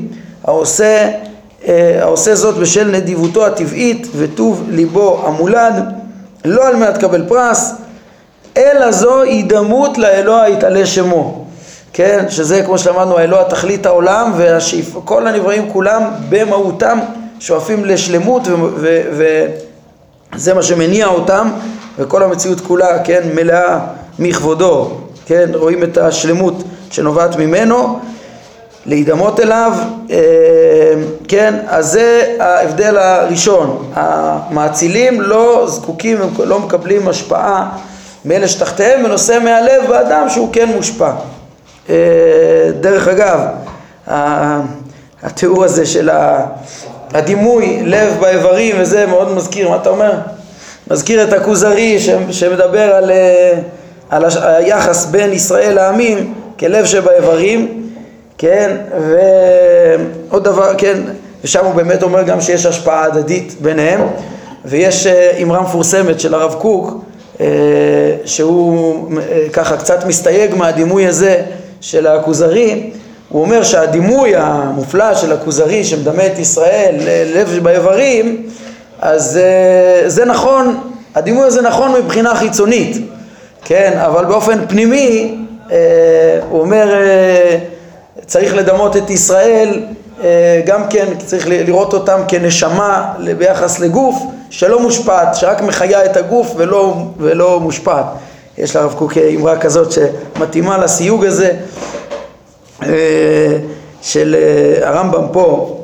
[0.45, 1.11] העושה
[1.69, 5.75] אה, העושה זאת בשל נדיבותו הטבעית וטוב ליבו המולד,
[6.45, 7.75] לא על מנת לקבל פרס,
[8.57, 11.45] אלא זו הידמות לאלוה יתעלה שמו.
[11.93, 14.33] כן, שזה כמו שלמדנו, האלוה תכלית העולם
[14.95, 16.99] וכל הנבראים כולם במהותם
[17.41, 18.43] שואפים לשלמות
[20.35, 21.51] וזה מה שמניע אותם
[21.99, 23.79] וכל המציאות כולה, כן, מלאה
[24.19, 24.91] מכבודו,
[25.27, 27.99] כן, רואים את השלמות שנובעת ממנו
[28.87, 29.73] להידמות אליו,
[30.11, 30.17] אה,
[31.29, 37.69] כן, אז זה ההבדל הראשון, המאצילים לא זקוקים, לא מקבלים השפעה
[38.25, 41.11] מאלה שתחתיהם ונושא מהלב באדם שהוא כן מושפע.
[41.89, 41.95] אה,
[42.81, 43.41] דרך אגב,
[45.23, 46.11] התיאור הזה של
[47.15, 50.13] הדימוי לב באיברים וזה מאוד מזכיר, מה אתה אומר?
[50.91, 51.99] מזכיר את הכוזרי
[52.31, 53.53] שמדבר על, אה,
[54.11, 57.83] על היחס בין ישראל לעמים כלב שבאיברים
[58.39, 58.77] כן,
[60.31, 61.01] ועוד דבר, כן,
[61.45, 64.01] ושם הוא באמת אומר גם שיש השפעה הדדית ביניהם,
[64.65, 67.05] ויש אה, אמרה מפורסמת של הרב קוק,
[67.41, 67.47] אה,
[68.25, 69.11] שהוא
[69.53, 71.43] ככה קצת מסתייג מהדימוי הזה
[71.81, 72.91] של הכוזרי,
[73.29, 78.47] הוא אומר שהדימוי המופלא של הכוזרי שמדמה את ישראל ללב באיברים,
[79.01, 79.41] אז
[80.07, 80.81] זה נכון,
[81.15, 82.97] הדימוי הזה נכון מבחינה חיצונית,
[83.65, 85.37] כן, אבל באופן פנימי,
[86.51, 86.95] הוא אומר
[88.27, 89.81] צריך לדמות את ישראל,
[90.25, 94.17] אה, גם כן צריך לראות אותם כנשמה ביחס לגוף
[94.51, 98.05] שלא מושפעת, שרק מחיה את הגוף ולא, ולא מושפעת.
[98.59, 101.57] יש לרב קוק אמרה כזאת שמתאימה לסיוג הזה אה,
[104.03, 105.77] של אה, הרמב"ם פה,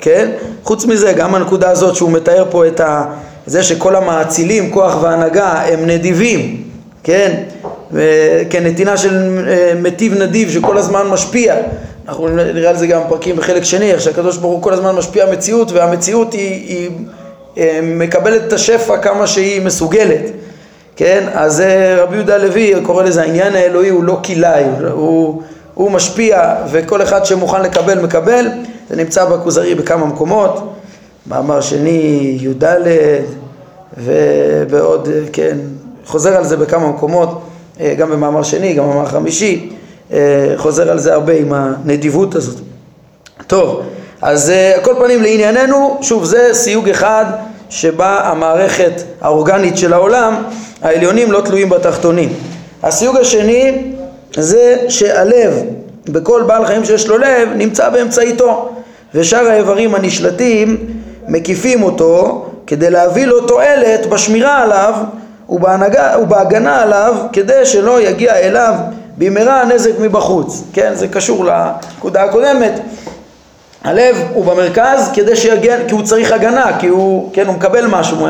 [0.00, 0.30] כן?
[0.64, 3.04] חוץ מזה, גם הנקודה הזאת שהוא מתאר פה את ה...
[3.46, 6.62] זה שכל המאצילים, כוח והנהגה, הם נדיבים,
[7.04, 7.42] כן?
[7.92, 11.54] וכנתינה של אה, מטיב נדיב שכל הזמן משפיע.
[12.08, 15.26] אנחנו נראה על זה גם פרקים בחלק שני, איך שהקדוש ברוך הוא כל הזמן משפיע
[15.32, 16.90] מציאות והמציאות היא, היא,
[17.58, 20.30] אה, מקבלת את השפע כמה שהיא מסוגלת.
[20.96, 21.24] כן?
[21.34, 25.42] אז אה, רבי יהודה הלוי קורא לזה העניין האלוהי הוא לא כלאי, הוא,
[25.74, 28.46] הוא משפיע וכל אחד שמוכן לקבל מקבל,
[28.90, 30.72] זה נמצא בכוזרי בכמה מקומות,
[31.26, 32.64] מאמר שני י"ד
[33.98, 35.58] ובעוד, כן,
[36.06, 37.42] חוזר על זה בכמה מקומות
[37.80, 39.70] אה, גם במאמר שני, גם במאמר חמישי,
[40.12, 42.56] אה, חוזר על זה הרבה עם הנדיבות הזאת.
[43.46, 43.82] טוב,
[44.22, 47.24] אז אה, כל פנים לענייננו, שוב זה סיוג אחד
[47.70, 50.42] שבה המערכת האורגנית של העולם,
[50.82, 52.32] העליונים לא תלויים בתחתונים.
[52.82, 53.91] הסיוג השני
[54.36, 55.54] זה שהלב
[56.08, 58.70] בכל בעל חיים שיש לו לב נמצא באמצעיתו
[59.14, 60.76] ושאר האיברים הנשלטים
[61.28, 64.94] מקיפים אותו כדי להביא לו תועלת בשמירה עליו
[65.48, 68.74] ובהנהגה, ובהגנה עליו כדי שלא יגיע אליו
[69.18, 70.90] במהרה הנזק מבחוץ, כן?
[70.94, 72.80] זה קשור לנקודה הקודמת
[73.84, 78.26] הלב הוא במרכז כדי שיגן, כי הוא צריך הגנה, כי הוא, כן, הוא מקבל משהו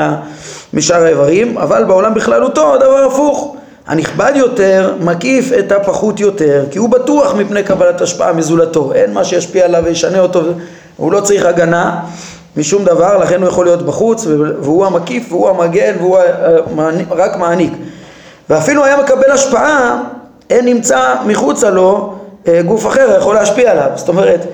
[0.72, 3.56] משאר האיברים, אבל בעולם בכללותו הדבר הפוך.
[3.86, 9.24] הנכבד יותר מקיף את הפחות יותר, כי הוא בטוח מפני קבלת השפעה מזולתו, אין מה
[9.24, 10.42] שישפיע עליו וישנה אותו,
[10.96, 12.00] הוא לא צריך הגנה
[12.56, 14.26] משום דבר, לכן הוא יכול להיות בחוץ,
[14.62, 16.18] והוא המקיף והוא המגן והוא
[17.10, 17.72] רק מעניק.
[18.50, 20.02] ואפילו היה מקבל השפעה,
[20.50, 22.14] אין נמצא מחוצה לו
[22.48, 23.90] אה, גוף אחר יכול להשפיע עליו.
[23.94, 24.46] זאת אומרת,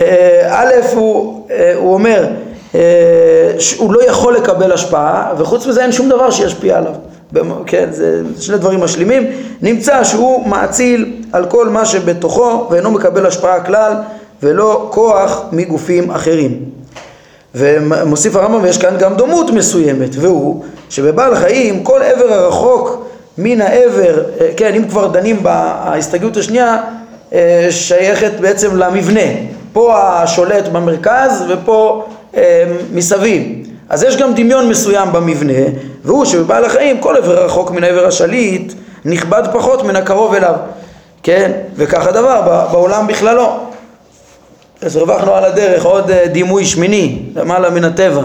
[0.00, 2.26] אה, א', הוא, אה, הוא אומר,
[3.78, 6.92] הוא לא יכול לקבל השפעה, וחוץ מזה אין שום דבר שישפיע עליו.
[7.66, 9.26] כן, זה שני דברים משלימים.
[9.62, 13.92] נמצא שהוא מאציל על כל מה שבתוכו ואינו מקבל השפעה כלל
[14.42, 16.60] ולא כוח מגופים אחרים.
[17.54, 23.06] ומוסיף הרמב"ם, ויש כאן גם דומות מסוימת, והוא שבבעל חיים כל עבר הרחוק
[23.38, 26.78] מן העבר, אה, כן, אם כבר דנים בהסתייגות השנייה,
[27.32, 29.20] אה, שייכת בעצם למבנה.
[29.72, 33.42] פה השולט במרכז ופה אה, מסביב.
[33.94, 35.62] אז יש גם דמיון מסוים במבנה,
[36.04, 38.72] והוא שבבעל החיים כל עבר רחוק מן העבר השליט
[39.04, 40.54] נכבד פחות מן הקרוב אליו,
[41.22, 41.52] כן?
[41.76, 43.58] וכך הדבר בעולם בכללו.
[44.82, 48.22] אז הרווחנו על הדרך עוד דימוי שמיני, למעלה מן הטבע.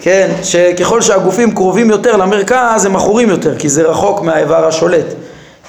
[0.00, 5.06] כן, שככל שהגופים קרובים יותר למרכז הם עכורים יותר, כי זה רחוק מהאיבר השולט,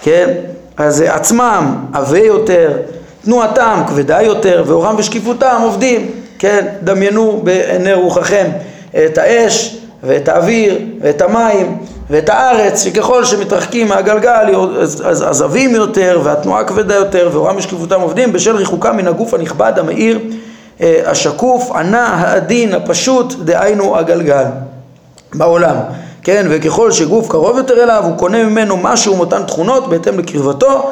[0.01, 0.29] כן?
[0.77, 2.71] אז עצמם עבה יותר,
[3.25, 6.65] תנועתם כבדה יותר, ואורם ושקיפותם עובדים, כן?
[6.83, 8.49] דמיינו בעיני רוחכם
[9.05, 11.77] את האש ואת האוויר ואת המים
[12.09, 14.55] ואת הארץ, שככל שמתרחקים מהגלגל
[15.05, 20.19] אז, עבים יותר והתנועה כבדה יותר ואורם ושקיפותם עובדים בשל ריחוקם מן הגוף הנכבד המאיר
[20.81, 24.45] אה, השקוף, ענה, העדין, הפשוט, דהיינו הגלגל
[25.33, 25.75] בעולם,
[26.23, 30.91] כן, וככל שגוף קרוב יותר אליו הוא קונה ממנו משהו מאותן תכונות בהתאם לקרבתו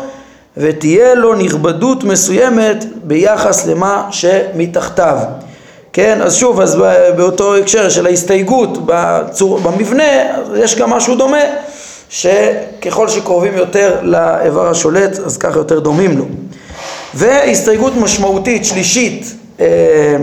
[0.58, 5.18] ותהיה לו נכבדות מסוימת ביחס למה שמתחתיו.
[5.94, 6.78] כן, אז שוב, אז
[7.18, 10.04] באותו הקשר של ההסתייגות בצור, במבנה,
[10.56, 11.42] יש גם משהו דומה,
[12.10, 16.26] שככל שקרובים יותר לאיבר השולט, אז ככה יותר דומים לו.
[17.14, 20.16] והסתייגות משמעותית שלישית אה,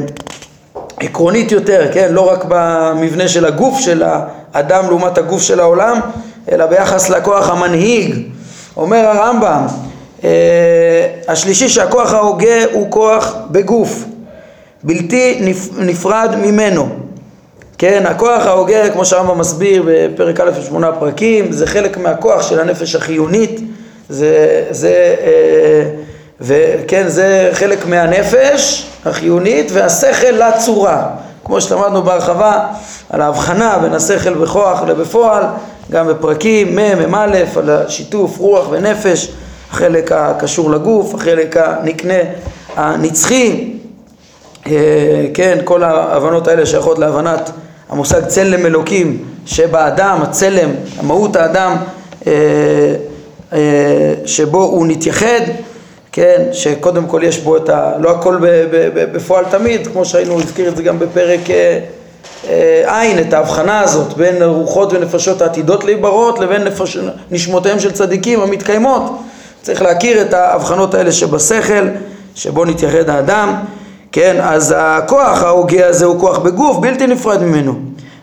[0.96, 2.08] עקרונית יותר, כן?
[2.10, 4.02] לא רק במבנה של הגוף של
[4.54, 6.00] האדם לעומת הגוף של העולם,
[6.52, 8.22] אלא ביחס לכוח המנהיג.
[8.76, 9.66] אומר הרמב"ם,
[11.28, 14.04] השלישי שהכוח ההוגה הוא כוח בגוף,
[14.82, 16.88] בלתי נפרד ממנו.
[17.78, 22.94] כן, הכוח ההוגה, כמו שהרמב"ם מסביר בפרק א' שמונה פרקים, זה חלק מהכוח של הנפש
[22.94, 23.60] החיונית,
[24.08, 25.90] זה, זה אה,
[26.40, 31.06] וכן, זה חלק מהנפש החיונית והשכל לצורה.
[31.44, 32.66] כמו שלמדנו בהרחבה
[33.10, 35.44] על ההבחנה בין השכל בכוח לבפועל,
[35.90, 39.28] גם בפרקים מ', מ"א, על השיתוף רוח ונפש,
[39.70, 42.14] החלק הקשור לגוף, החלק הנקנה
[42.76, 43.74] הנצחי,
[44.66, 47.50] אה, כן, כל ההבנות האלה שייכות להבנת
[47.88, 51.76] המושג צלם אלוקים שבאדם, הצלם, המהות האדם
[52.26, 52.32] אה,
[53.52, 55.40] אה, שבו הוא נתייחד
[56.12, 57.92] כן, שקודם כל יש בו את ה...
[57.98, 58.38] לא הכל
[58.94, 61.40] בפועל תמיד, כמו שהיינו, הזכיר את זה גם בפרק
[62.84, 66.98] עין, את ההבחנה הזאת בין רוחות ונפשות העתידות להיברות לבין נפש,
[67.30, 69.02] נשמותיהם של צדיקים המתקיימות.
[69.62, 71.88] צריך להכיר את ההבחנות האלה שבשכל,
[72.34, 73.54] שבו נתייחד האדם,
[74.12, 77.74] כן, אז הכוח ההוגה הזה הוא כוח בגוף, בלתי נפרד ממנו.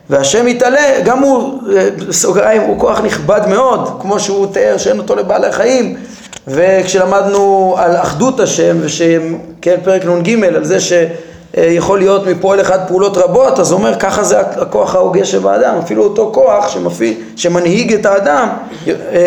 [0.10, 5.16] והשם יתעלה, גם הוא, אה, בסוגריים, הוא כוח נכבד מאוד, כמו שהוא תיאר שאין אותו
[5.16, 5.96] לבעלי חיים,
[6.48, 10.78] וכשלמדנו על אחדות השם, ושם, כן, פרק נ"ג, על זה
[11.56, 16.04] שיכול להיות מפועל אחד פעולות רבות, אז הוא אומר ככה זה הכוח ההוגה שבאדם, אפילו
[16.04, 18.48] אותו כוח שמפעיל, שמנהיג את האדם,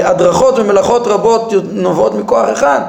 [0.04, 2.80] הדרכות ומלאכות רבות נובעות מכוח אחד.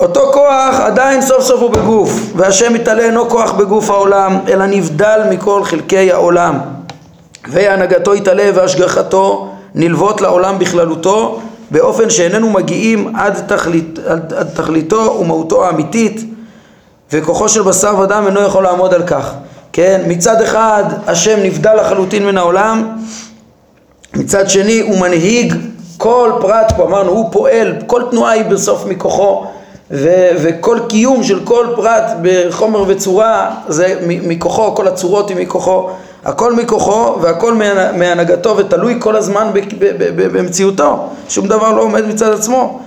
[0.00, 5.20] אותו כוח עדיין סוף סוף הוא בגוף, והשם מתעלה אינו כוח בגוף העולם, אלא נבדל
[5.30, 6.58] מכל חלקי העולם.
[7.48, 15.64] והנהגתו יתעלה והשגחתו נלוות לעולם בכללותו, באופן שאיננו מגיעים עד, תכלית, עד, עד תכליתו ומהותו
[15.64, 16.35] האמיתית
[17.12, 19.32] וכוחו של בשר ודם אינו יכול לעמוד על כך.
[19.72, 20.02] כן?
[20.06, 22.96] מצד אחד השם נבדל לחלוטין מן העולם
[24.14, 25.54] מצד שני הוא מנהיג
[25.96, 29.46] כל פרט פה אמרנו הוא פועל כל תנועה היא בסוף מכוחו
[29.90, 35.90] ו- וכל קיום של כל פרט בחומר וצורה זה מכוחו כל הצורות היא מכוחו
[36.24, 37.54] הכל מכוחו והכל
[37.94, 39.50] מהנהגתו ותלוי כל הזמן
[40.16, 42.80] במציאותו, שום דבר לא עומד מצד עצמו.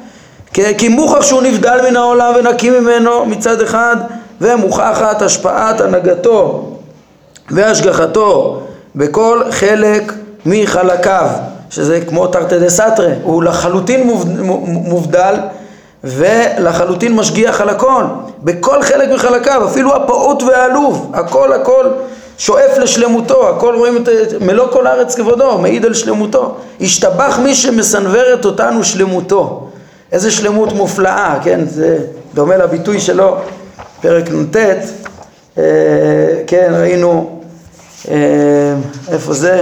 [0.53, 3.97] כי מוכח שהוא נבדל מן העולם ונקי ממנו מצד אחד,
[4.41, 6.69] ומוכחת השפעת הנהגתו
[7.51, 8.61] והשגחתו
[8.95, 10.13] בכל חלק
[10.45, 11.29] מחלקיו,
[11.69, 14.09] שזה כמו תרתי דה סתרי, הוא לחלוטין
[14.65, 15.35] מובדל
[16.03, 18.03] ולחלוטין משגיח על הכל,
[18.43, 21.85] בכל חלק מחלקיו, אפילו הפעוט והעלוב, הכל הכל
[22.37, 24.09] שואף לשלמותו, הכל רואים את
[24.41, 26.55] מלוא כל הארץ כבודו, מעיד על שלמותו.
[26.81, 29.68] השתבח מי שמסנוורת אותנו שלמותו.
[30.11, 31.97] איזה שלמות מופלאה, כן, זה
[32.33, 33.37] דומה לביטוי שלו,
[34.01, 34.57] פרק נ"ט,
[35.57, 35.63] אה,
[36.47, 37.39] כן, ראינו,
[38.11, 38.15] אה,
[39.11, 39.61] איפה זה?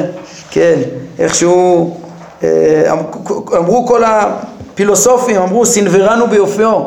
[0.51, 0.79] כן,
[1.19, 1.97] איכשהו,
[2.43, 2.93] אה,
[3.57, 6.83] אמרו כל הפילוסופים, אמרו סנוורנו ביופיו,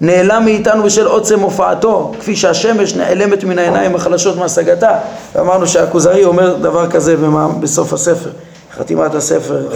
[0.00, 4.90] נעלם מאיתנו בשל עוצם הופעתו, כפי שהשמש נעלמת מן העיניים החלשות מהשגתה.
[5.34, 7.16] ואמרנו שהכוזרי אומר דבר כזה
[7.60, 8.30] בסוף הספר,
[8.78, 9.68] חתימת הספר,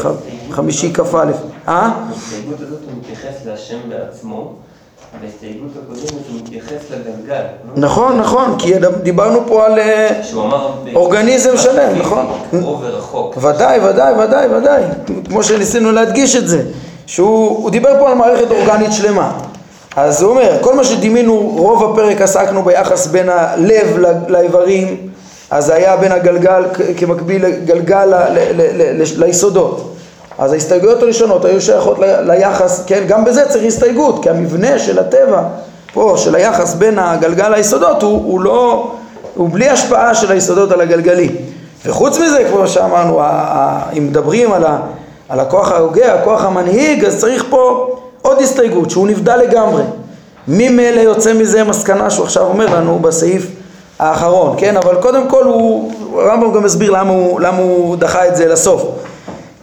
[0.50, 1.30] חמישי כ"א.
[1.70, 1.90] אה?
[2.08, 4.52] בהסתייגות הזאת הוא מתייחס להשם בעצמו.
[5.22, 7.34] בהסתייגות הקודמת הוא מתייחס לגלגל.
[7.40, 7.72] לא?
[7.76, 10.20] נכון, נכון, כי דיברנו פה על אה,
[10.94, 12.26] אורגניזם שלם, נכון?
[12.50, 13.36] קרוב ורחוק.
[13.36, 14.82] ודאי, ודאי, ודאי, ודאי,
[15.28, 16.62] כמו שניסינו להדגיש את זה,
[17.06, 19.32] שהוא דיבר פה על מערכת אורגנית שלמה.
[19.96, 24.96] אז הוא אומר, כל מה שדימינו, רוב הפרק עסקנו ביחס בין הלב לאיברים,
[25.50, 26.64] אז זה היה בין הגלגל
[26.96, 28.12] כמקביל לגלגל
[29.16, 29.89] ליסודות.
[30.40, 35.42] אז ההסתייגויות הראשונות היו שייכות ליחס, כן, גם בזה צריך הסתייגות, כי המבנה של הטבע
[35.92, 38.90] פה, של היחס בין הגלגל ליסודות, הוא, הוא לא,
[39.34, 41.36] הוא בלי השפעה של היסודות על הגלגלים.
[41.86, 43.20] וחוץ מזה, כמו שאמרנו,
[43.98, 44.78] אם מדברים על, ה,
[45.28, 49.82] על הכוח ההוגה, הכוח המנהיג, אז צריך פה עוד הסתייגות, שהוא נבדל לגמרי.
[50.48, 53.46] ממילא יוצא מזה מסקנה שהוא עכשיו אומר לנו בסעיף
[53.98, 54.76] האחרון, כן?
[54.76, 58.82] אבל קודם כל הוא, הרמב"ם גם מסביר למה הוא, למה הוא דחה את זה לסוף,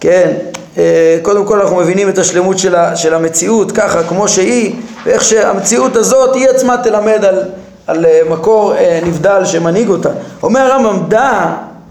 [0.00, 0.32] כן?
[0.78, 5.24] אה, קודם כל אנחנו מבינים את השלמות של, ה, של המציאות ככה כמו שהיא ואיך
[5.24, 7.42] שהמציאות הזאת היא עצמה תלמד על,
[7.86, 10.10] על אה, מקור אה, נבדל שמנהיג אותה.
[10.42, 11.46] אומר הרמב"ם דע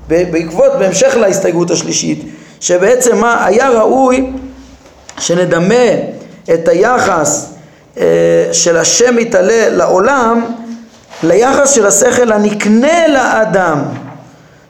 [0.08, 2.24] בעקבות, בהמשך להסתייגות השלישית
[2.60, 4.32] שבעצם מה היה ראוי
[5.20, 5.86] שנדמה
[6.54, 7.54] את היחס
[8.52, 10.46] של השם מתעלה לעולם
[11.24, 13.84] ליחס של השכל הנקנה לאדם,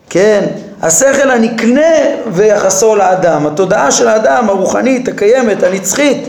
[0.10, 0.46] כן?
[0.82, 1.92] השכל הנקנה
[2.32, 6.28] ויחסו לאדם, התודעה של האדם הרוחנית, הקיימת, הנצחית,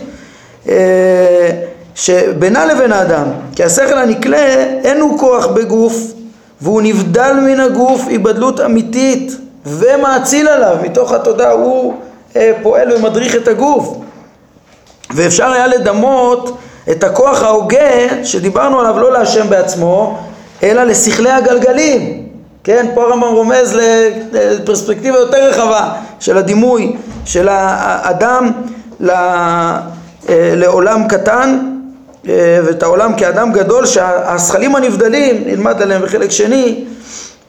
[0.68, 1.50] אה,
[1.94, 3.24] שבינה לבין האדם,
[3.56, 5.94] כי השכל הנקלה אין הוא כוח בגוף
[6.60, 9.32] והוא נבדל מן הגוף היבדלות אמיתית
[9.66, 11.94] ומאציל עליו, מתוך התודעה הוא
[12.36, 13.96] אה, פועל ומדריך את הגוף.
[15.14, 16.58] ואפשר היה לדמות
[16.90, 20.18] את הכוח ההוגה שדיברנו עליו לא להשם בעצמו
[20.62, 22.17] אלא לשכלי הגלגלים
[22.68, 23.78] כן, פה הרמב"ם רומז
[24.32, 28.50] לפרספקטיבה יותר רחבה של הדימוי של האדם
[29.10, 29.80] אה,
[30.28, 31.58] לעולם קטן
[32.28, 36.84] אה, ואת העולם כאדם גדול שהשכלים הנבדלים, נלמד עליהם בחלק שני,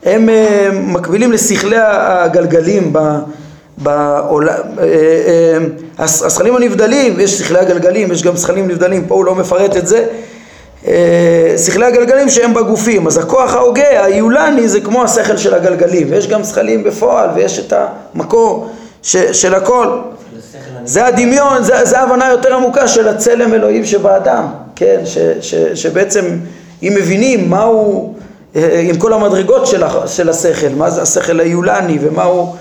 [0.03, 2.93] הם אה, מקבילים לשכלי הגלגלים
[3.77, 4.55] בעולם,
[5.99, 10.05] השכלים הנבדלים, יש שכלי הגלגלים, יש גם שכלים נבדלים, פה הוא לא מפרט את זה
[11.57, 16.43] שכלי הגלגלים שהם בגופים, אז הכוח ההוגה, היולני, זה כמו השכל של הגלגלים, ויש גם
[16.43, 17.73] שכלים בפועל, ויש את
[18.13, 18.69] המקור
[19.03, 19.99] ש, של הכל.
[20.85, 26.25] זה הדמיון, זה, זה ההבנה יותר עמוקה של הצלם אלוהים שבאדם, כן, ש, ש, שבעצם
[26.83, 28.13] אם מבינים מהו,
[28.55, 32.55] אה, עם כל המדרגות של, של השכל, מה זה השכל היולני ומהו,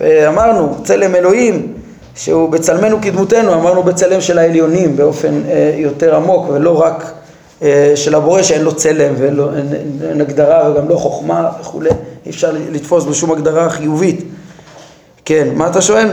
[0.00, 1.72] אה, אמרנו, צלם אלוהים,
[2.16, 5.42] שהוא בצלמנו כדמותנו, אמרנו בצלם של העליונים באופן
[5.76, 7.21] יותר עמוק ולא רק אה,
[7.94, 9.68] של הבורא שאין לו צלם ואין לו, אין,
[10.10, 11.90] אין הגדרה וגם לא חוכמה וכולי,
[12.26, 14.24] אי אפשר לתפוס בשום הגדרה חיובית.
[15.24, 16.08] כן, מה אתה שואל?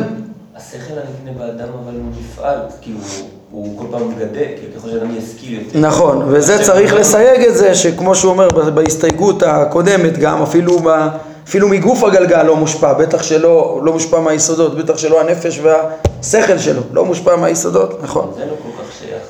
[0.56, 4.46] השכל הנבנה באדם אבל הוא נפעל, כי הוא, הוא כל פעם מגדל,
[4.78, 5.80] ככל שאדם ישכיל יותר.
[5.80, 11.08] נכון, וזה צריך לסייג את זה, שכמו שהוא אומר בהסתייגות הקודמת גם, אפילו, ב,
[11.48, 16.82] אפילו מגוף הגלגל לא מושפע, בטח שלא לא מושפע מהיסודות, בטח שלא הנפש והשכל שלו,
[16.92, 18.32] לא מושפע מהיסודות, נכון.
[18.38, 18.79] זה לא כל.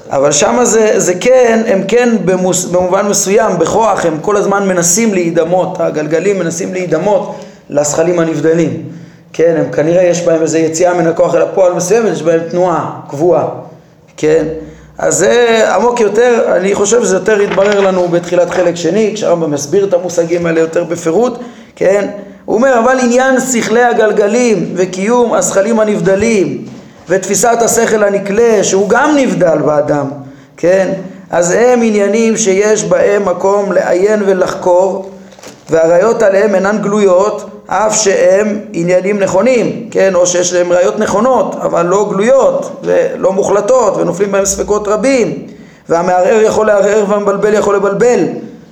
[0.09, 5.13] אבל שם זה, זה כן, הם כן במוס, במובן מסוים, בכוח, הם כל הזמן מנסים
[5.13, 7.35] להידמות, הגלגלים מנסים להידמות
[7.69, 8.83] לזכלים הנבדלים.
[9.33, 12.99] כן, הם כנראה יש בהם איזו יציאה מן הכוח אל הפועל מסוימת, יש בהם תנועה
[13.09, 13.47] קבועה,
[14.17, 14.45] כן?
[14.97, 19.85] אז זה עמוק יותר, אני חושב שזה יותר יתברר לנו בתחילת חלק שני, כשהרמב"ם מסביר
[19.85, 21.39] את המושגים האלה יותר בפירוט,
[21.75, 22.09] כן?
[22.45, 26.65] הוא אומר, אבל עניין שכלי הגלגלים וקיום הזכלים הנבדלים
[27.09, 30.07] ותפיסת השכל הנקלה שהוא גם נבדל באדם,
[30.57, 30.91] כן?
[31.29, 35.09] אז הם עניינים שיש בהם מקום לעיין ולחקור
[35.69, 40.15] והראיות עליהם אינן גלויות אף שהם עניינים נכונים, כן?
[40.15, 45.47] או שיש להם ראיות נכונות אבל לא גלויות ולא מוחלטות ונופלים בהם ספקות רבים
[45.89, 48.19] והמערער יכול לערער והמבלבל יכול לבלבל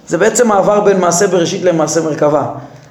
[0.07, 2.43] זה בעצם מעבר בין מעשה בראשית למעשה מרכבה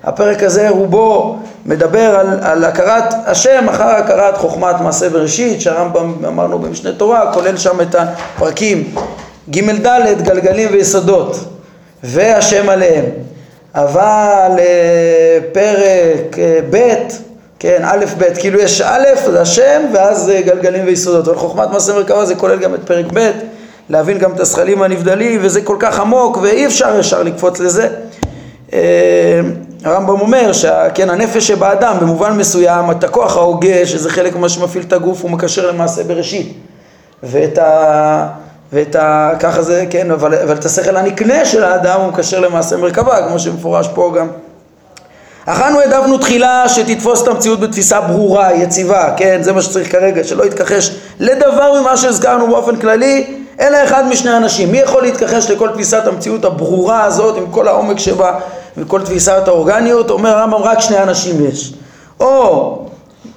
[0.06, 6.58] הפרק הזה רובו מדבר על, על הכרת השם אחר הכרת חוכמת מעשה בראשית, שהרמב"ם אמרנו
[6.58, 8.94] במשנה תורה, כולל שם את הפרקים
[9.50, 11.36] ג' ד' גלגלים ויסודות
[12.02, 13.04] והשם עליהם.
[13.74, 16.94] אבל אה, פרק אה, ב',
[17.58, 21.28] כן, א' ב', כאילו יש א', זה השם, ואז אה, גלגלים ויסודות.
[21.28, 23.30] אבל חוכמת מעשה מרכבה זה כולל גם את פרק ב',
[23.90, 27.88] להבין גם את הזכלים הנבדלים, וזה כל כך עמוק, ואי אפשר ישר לקפוץ לזה.
[29.86, 34.92] הרמב"ם אומר שכן, הנפש שבאדם, במובן מסוים, את הכוח ההוגה, שזה חלק ממה שמפעיל את
[34.92, 36.56] הגוף, הוא מקשר למעשה בראשית.
[37.22, 38.26] ואת ה...
[38.72, 39.30] ואת ה...
[39.40, 43.38] ככה זה, כן, אבל, אבל את השכל הנקנה של האדם הוא מקשר למעשה מרכבה, כמו
[43.38, 44.26] שמפורש פה גם.
[45.46, 50.44] אכלנו העדפנו תחילה שתתפוס את המציאות בתפיסה ברורה, יציבה, כן, זה מה שצריך כרגע, שלא
[50.44, 53.26] יתכחש לדבר ממה שהזכרנו באופן כללי,
[53.60, 54.72] אלא אחד משני אנשים.
[54.72, 58.38] מי יכול להתכחש לכל תפיסת המציאות הברורה הזאת, עם כל העומק שבה,
[58.78, 60.10] וכל תפיסת האורגניות?
[60.10, 61.74] אומר הרמב"ם, רק שני אנשים יש.
[62.20, 62.78] או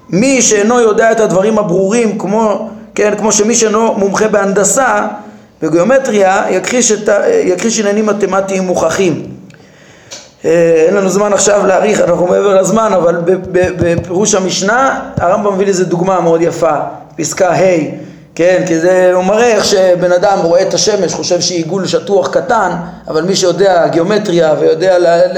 [0.09, 5.07] מי שאינו יודע את הדברים הברורים, כמו כן, כמו שמי שאינו מומחה בהנדסה,
[5.61, 7.09] בגיאומטריה, יכחיש, את,
[7.43, 9.23] יכחיש עניינים מתמטיים מוכחים.
[10.45, 13.15] אה, אין לנו זמן עכשיו להאריך, אנחנו מעבר לזמן, אבל
[13.51, 16.75] בפירוש המשנה הרמב"ם מביא לזה דוגמה מאוד יפה,
[17.17, 18.08] פסקה ה',
[18.39, 22.27] כן, כי זה, הוא מראה איך שבן אדם רואה את השמש, חושב שהיא עיגול שטוח
[22.27, 22.71] קטן,
[23.07, 25.37] אבל מי שיודע גיאומטריה ויודע ל, ל,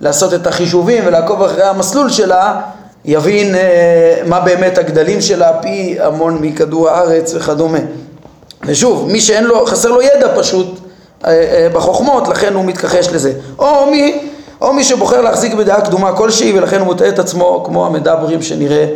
[0.00, 2.60] לעשות את החישובים ולעקוב אחרי המסלול שלה,
[3.04, 7.78] יבין אה, מה באמת הגדלים שלה פי המון מכדור הארץ וכדומה.
[8.66, 10.78] ושוב, מי שאין לו, חסר לו ידע פשוט
[11.24, 13.32] אה, אה, בחוכמות, לכן הוא מתכחש לזה.
[13.58, 14.28] או מי,
[14.60, 18.86] או מי שבוחר להחזיק בדעה קדומה כלשהי ולכן הוא מוטעה את עצמו כמו המדברים שנראה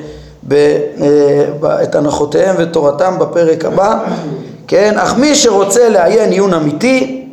[0.52, 3.98] אה, את הנחותיהם ותורתם בפרק הבא.
[4.66, 7.26] כן, אך מי שרוצה לעיין עיון אמיתי,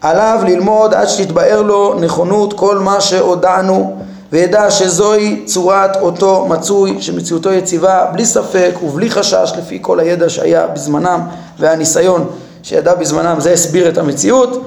[0.00, 3.96] עליו ללמוד עד שתתבהר לו נכונות כל מה שהודענו
[4.32, 10.66] וידע שזוהי צורת אותו מצוי שמציאותו יציבה בלי ספק ובלי חשש לפי כל הידע שהיה
[10.66, 11.20] בזמנם
[11.58, 12.26] והניסיון
[12.62, 14.64] שידע בזמנם זה הסביר את המציאות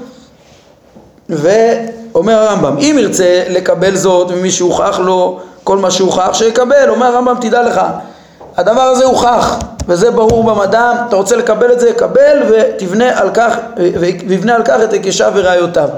[1.30, 6.90] ואומר הרמב"ם אם ירצה לקבל זאת ממי שהוכח לו כל מה שהוכח שיקבל.
[6.90, 7.82] אומר הרמב"ם תדע לך
[8.58, 9.58] הדבר הזה הוכח
[9.88, 13.56] וזה ברור במדע אתה רוצה לקבל את זה קבל ותבנה על כך
[14.00, 15.90] ויבנה על כך את היקשיו וראיותיו.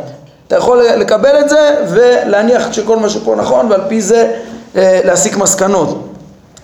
[0.47, 4.31] אתה יכול לקבל את זה ולהניח שכל מה שפה נכון ועל פי זה
[4.75, 6.07] אה, להסיק מסקנות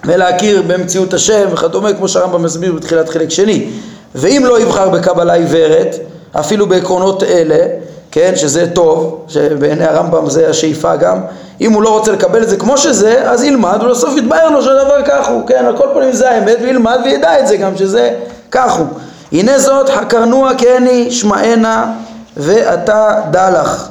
[0.05, 3.69] ולהכיר במציאות השם וכדומה כמו שהרמב"ם מסביר בתחילת חלק שני.
[4.15, 5.95] ואם לא יבחר בקבלה עיוורת
[6.39, 7.65] אפילו בעקרונות אלה
[8.15, 11.21] כן שזה טוב שבעיני הרמב"ם זה השאיפה גם.
[11.61, 15.01] אם הוא לא רוצה לקבל את זה כמו שזה אז ילמד ולסוף יתבהר לו שהדבר
[15.05, 15.47] כך הוא.
[15.47, 18.11] כן על כל פנים זה האמת וילמד וידע את זה גם שזה
[18.51, 18.87] כך הוא.
[19.31, 21.93] הנה זאת חקרנוה כני שמענה
[22.37, 23.87] ואתה לך.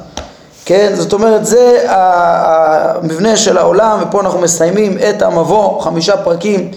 [0.65, 6.71] כן, זאת אומרת זה המבנה של העולם ופה אנחנו מסיימים את המבוא, חמישה פרקים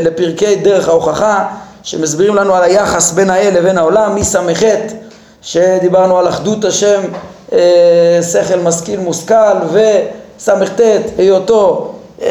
[0.00, 1.44] לפרקי דרך ההוכחה
[1.82, 4.62] שמסבירים לנו על היחס בין האל לבין העולם, מס"ח
[5.42, 7.00] שדיברנו על אחדות השם,
[7.52, 9.34] אה, שכל משכיל מושכל
[9.72, 10.80] וס"ט
[11.18, 12.28] היותו אה,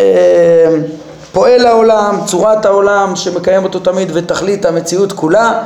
[1.31, 5.61] פועל העולם, צורת העולם שמקיים אותו תמיד ותכלית המציאות כולה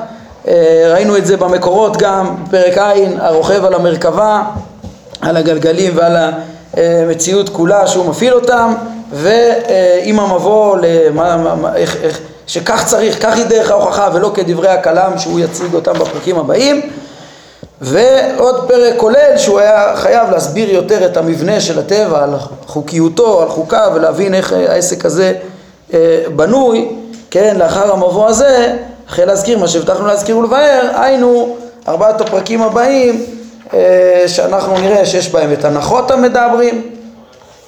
[0.47, 4.43] אה, ראינו את זה במקורות גם, פרק ע', הרוכב על המרכבה,
[5.21, 6.17] על הגלגלים ועל
[6.73, 8.73] המציאות כולה שהוא מפעיל אותם,
[9.11, 15.39] ועם המבוא למה, איך, איך, שכך צריך, כך היא דרך ההוכחה ולא כדברי הכלם שהוא
[15.39, 16.81] יציג אותם בפרקים הבאים.
[17.83, 22.29] ועוד פרק כולל שהוא היה חייב להסביר יותר את המבנה של הטבע, על
[22.65, 25.33] חוקיותו, על חוקיו, ולהבין איך העסק הזה
[25.93, 26.89] אה, בנוי,
[27.31, 28.75] כן, לאחר המבוא הזה
[29.09, 31.55] אחרי להזכיר מה שהבטחנו להזכיר ולבאר, היינו
[31.87, 33.25] ארבעת הפרקים הבאים
[33.73, 36.81] אה, שאנחנו נראה שיש בהם את הנחות המדברים,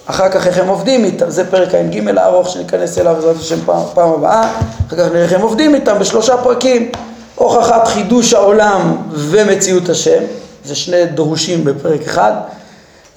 [0.06, 3.82] אחר כך איך הם עובדים איתם, זה פרק ע"ג הארוך שניכנס אליו בעזרת השם פעם,
[3.94, 4.50] פעם הבאה,
[4.88, 6.92] אחר כך נראה איך הם עובדים איתם בשלושה פרקים,
[7.36, 10.24] הוכחת חידוש העולם ומציאות השם,
[10.66, 12.32] זה שני דרושים בפרק אחד,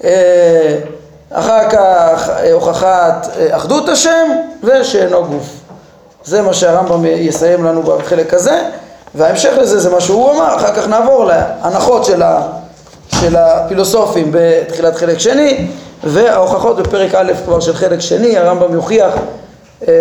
[0.03, 0.77] אה,
[1.31, 4.29] אחר כך אה, הוכחת אחדות השם
[4.63, 5.49] ושאינו גוף.
[6.25, 8.63] זה מה שהרמב"ם יסיים לנו בחלק הזה,
[9.15, 12.41] וההמשך לזה זה מה שהוא אמר, אחר כך נעבור להנחות של, ה,
[13.19, 15.67] של הפילוסופים בתחילת חלק שני,
[16.03, 19.13] וההוכחות בפרק א' כבר של חלק שני, הרמב"ם יוכיח
[19.87, 19.93] אה,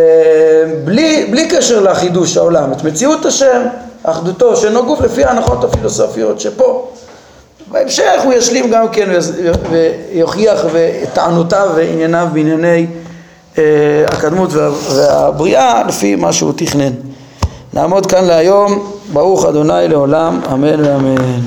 [0.85, 3.63] בלי, בלי קשר לחידוש העולם, את מציאות השם,
[4.03, 6.89] אחדותו שאינו גוף לפי ההנחות הפילוסופיות שפה.
[7.71, 9.11] בהמשך הוא ישלים גם כן
[9.71, 10.65] ויוכיח
[11.03, 12.87] את טענותיו וענייניו בענייני
[13.59, 13.63] אה,
[14.09, 14.51] הקדמות
[14.95, 16.93] והבריאה לפי מה שהוא תכנן.
[17.73, 21.41] נעמוד כאן להיום, ברוך אדוני לעולם, אמן ואמן.